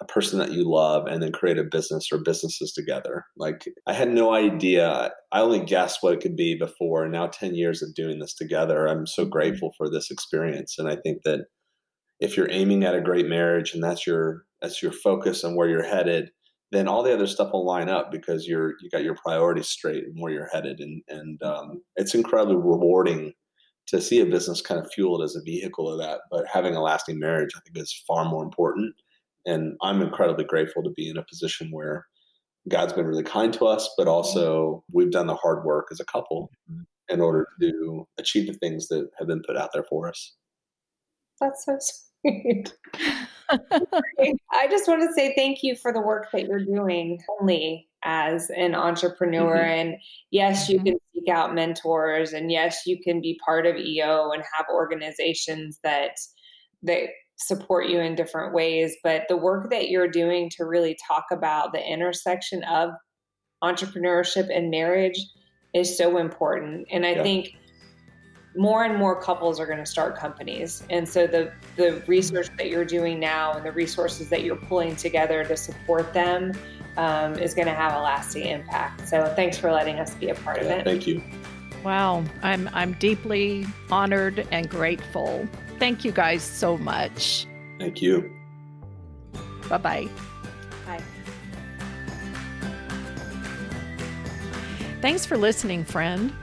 [0.01, 3.26] a person that you love and then create a business or businesses together.
[3.38, 5.11] Like I had no idea.
[5.32, 7.03] I only guessed what it could be before.
[7.03, 9.30] And now 10 years of doing this together, I'm so mm-hmm.
[9.30, 10.78] grateful for this experience.
[10.80, 11.45] And I think that
[12.19, 15.69] if you're aiming at a great marriage and that's your that's your focus and where
[15.69, 16.30] you're headed,
[16.71, 20.05] then all the other stuff will line up because you're you got your priorities straight
[20.05, 20.80] and where you're headed.
[20.80, 23.34] And and um, it's incredibly rewarding
[23.88, 26.21] to see a business kind of fueled as a vehicle of that.
[26.31, 28.95] But having a lasting marriage, I think, is far more important.
[29.45, 32.05] And I'm incredibly grateful to be in a position where
[32.69, 36.05] God's been really kind to us, but also we've done the hard work as a
[36.05, 36.49] couple
[37.09, 40.36] in order to achieve the things that have been put out there for us.
[41.41, 42.73] That's so sweet.
[43.49, 48.49] I just want to say thank you for the work that you're doing only as
[48.51, 49.56] an entrepreneur.
[49.56, 49.80] Mm-hmm.
[49.80, 49.95] And
[50.32, 50.86] yes, you mm-hmm.
[50.86, 55.80] can seek out mentors, and yes, you can be part of EO and have organizations
[55.84, 56.12] that
[56.84, 58.95] that support you in different ways.
[59.04, 62.91] But the work that you're doing to really talk about the intersection of
[63.64, 65.20] entrepreneurship and marriage
[65.74, 66.88] is so important.
[66.91, 67.24] And I yeah.
[67.24, 67.56] think
[68.56, 70.84] more and more couples are going to start companies.
[70.89, 74.95] And so the the research that you're doing now and the resources that you're pulling
[74.95, 76.51] together to support them
[76.98, 79.08] um, is going to have a lasting impact.
[79.08, 80.84] So thanks for letting us be a part yeah, of it.
[80.86, 81.22] Thank you.
[81.84, 85.48] Wow, I'm I'm deeply honored and grateful.
[85.80, 87.46] Thank you guys so much.
[87.78, 88.32] Thank you.
[89.68, 90.08] Bye-bye.
[90.86, 91.02] Bye.
[95.02, 96.34] Thanks for listening, friend.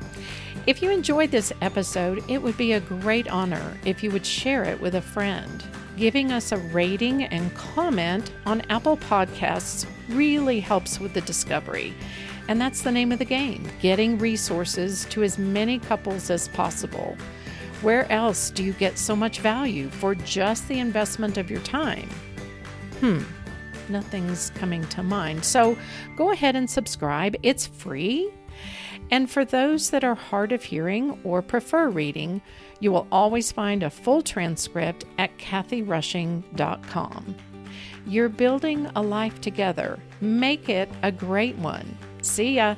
[0.67, 4.65] If you enjoyed this episode, it would be a great honor if you would share
[4.65, 5.65] it with a friend.
[6.01, 11.93] Giving us a rating and comment on Apple Podcasts really helps with the discovery.
[12.49, 17.19] And that's the name of the game getting resources to as many couples as possible.
[17.83, 22.09] Where else do you get so much value for just the investment of your time?
[23.01, 23.21] Hmm,
[23.91, 25.45] nothing's coming to mind.
[25.45, 25.77] So
[26.17, 27.37] go ahead and subscribe.
[27.43, 28.33] It's free
[29.11, 32.41] and for those that are hard of hearing or prefer reading,
[32.81, 37.37] you will always find a full transcript at kathyrushing.com.
[38.07, 39.99] You're building a life together.
[40.21, 41.97] Make it a great one.
[42.23, 42.75] See ya.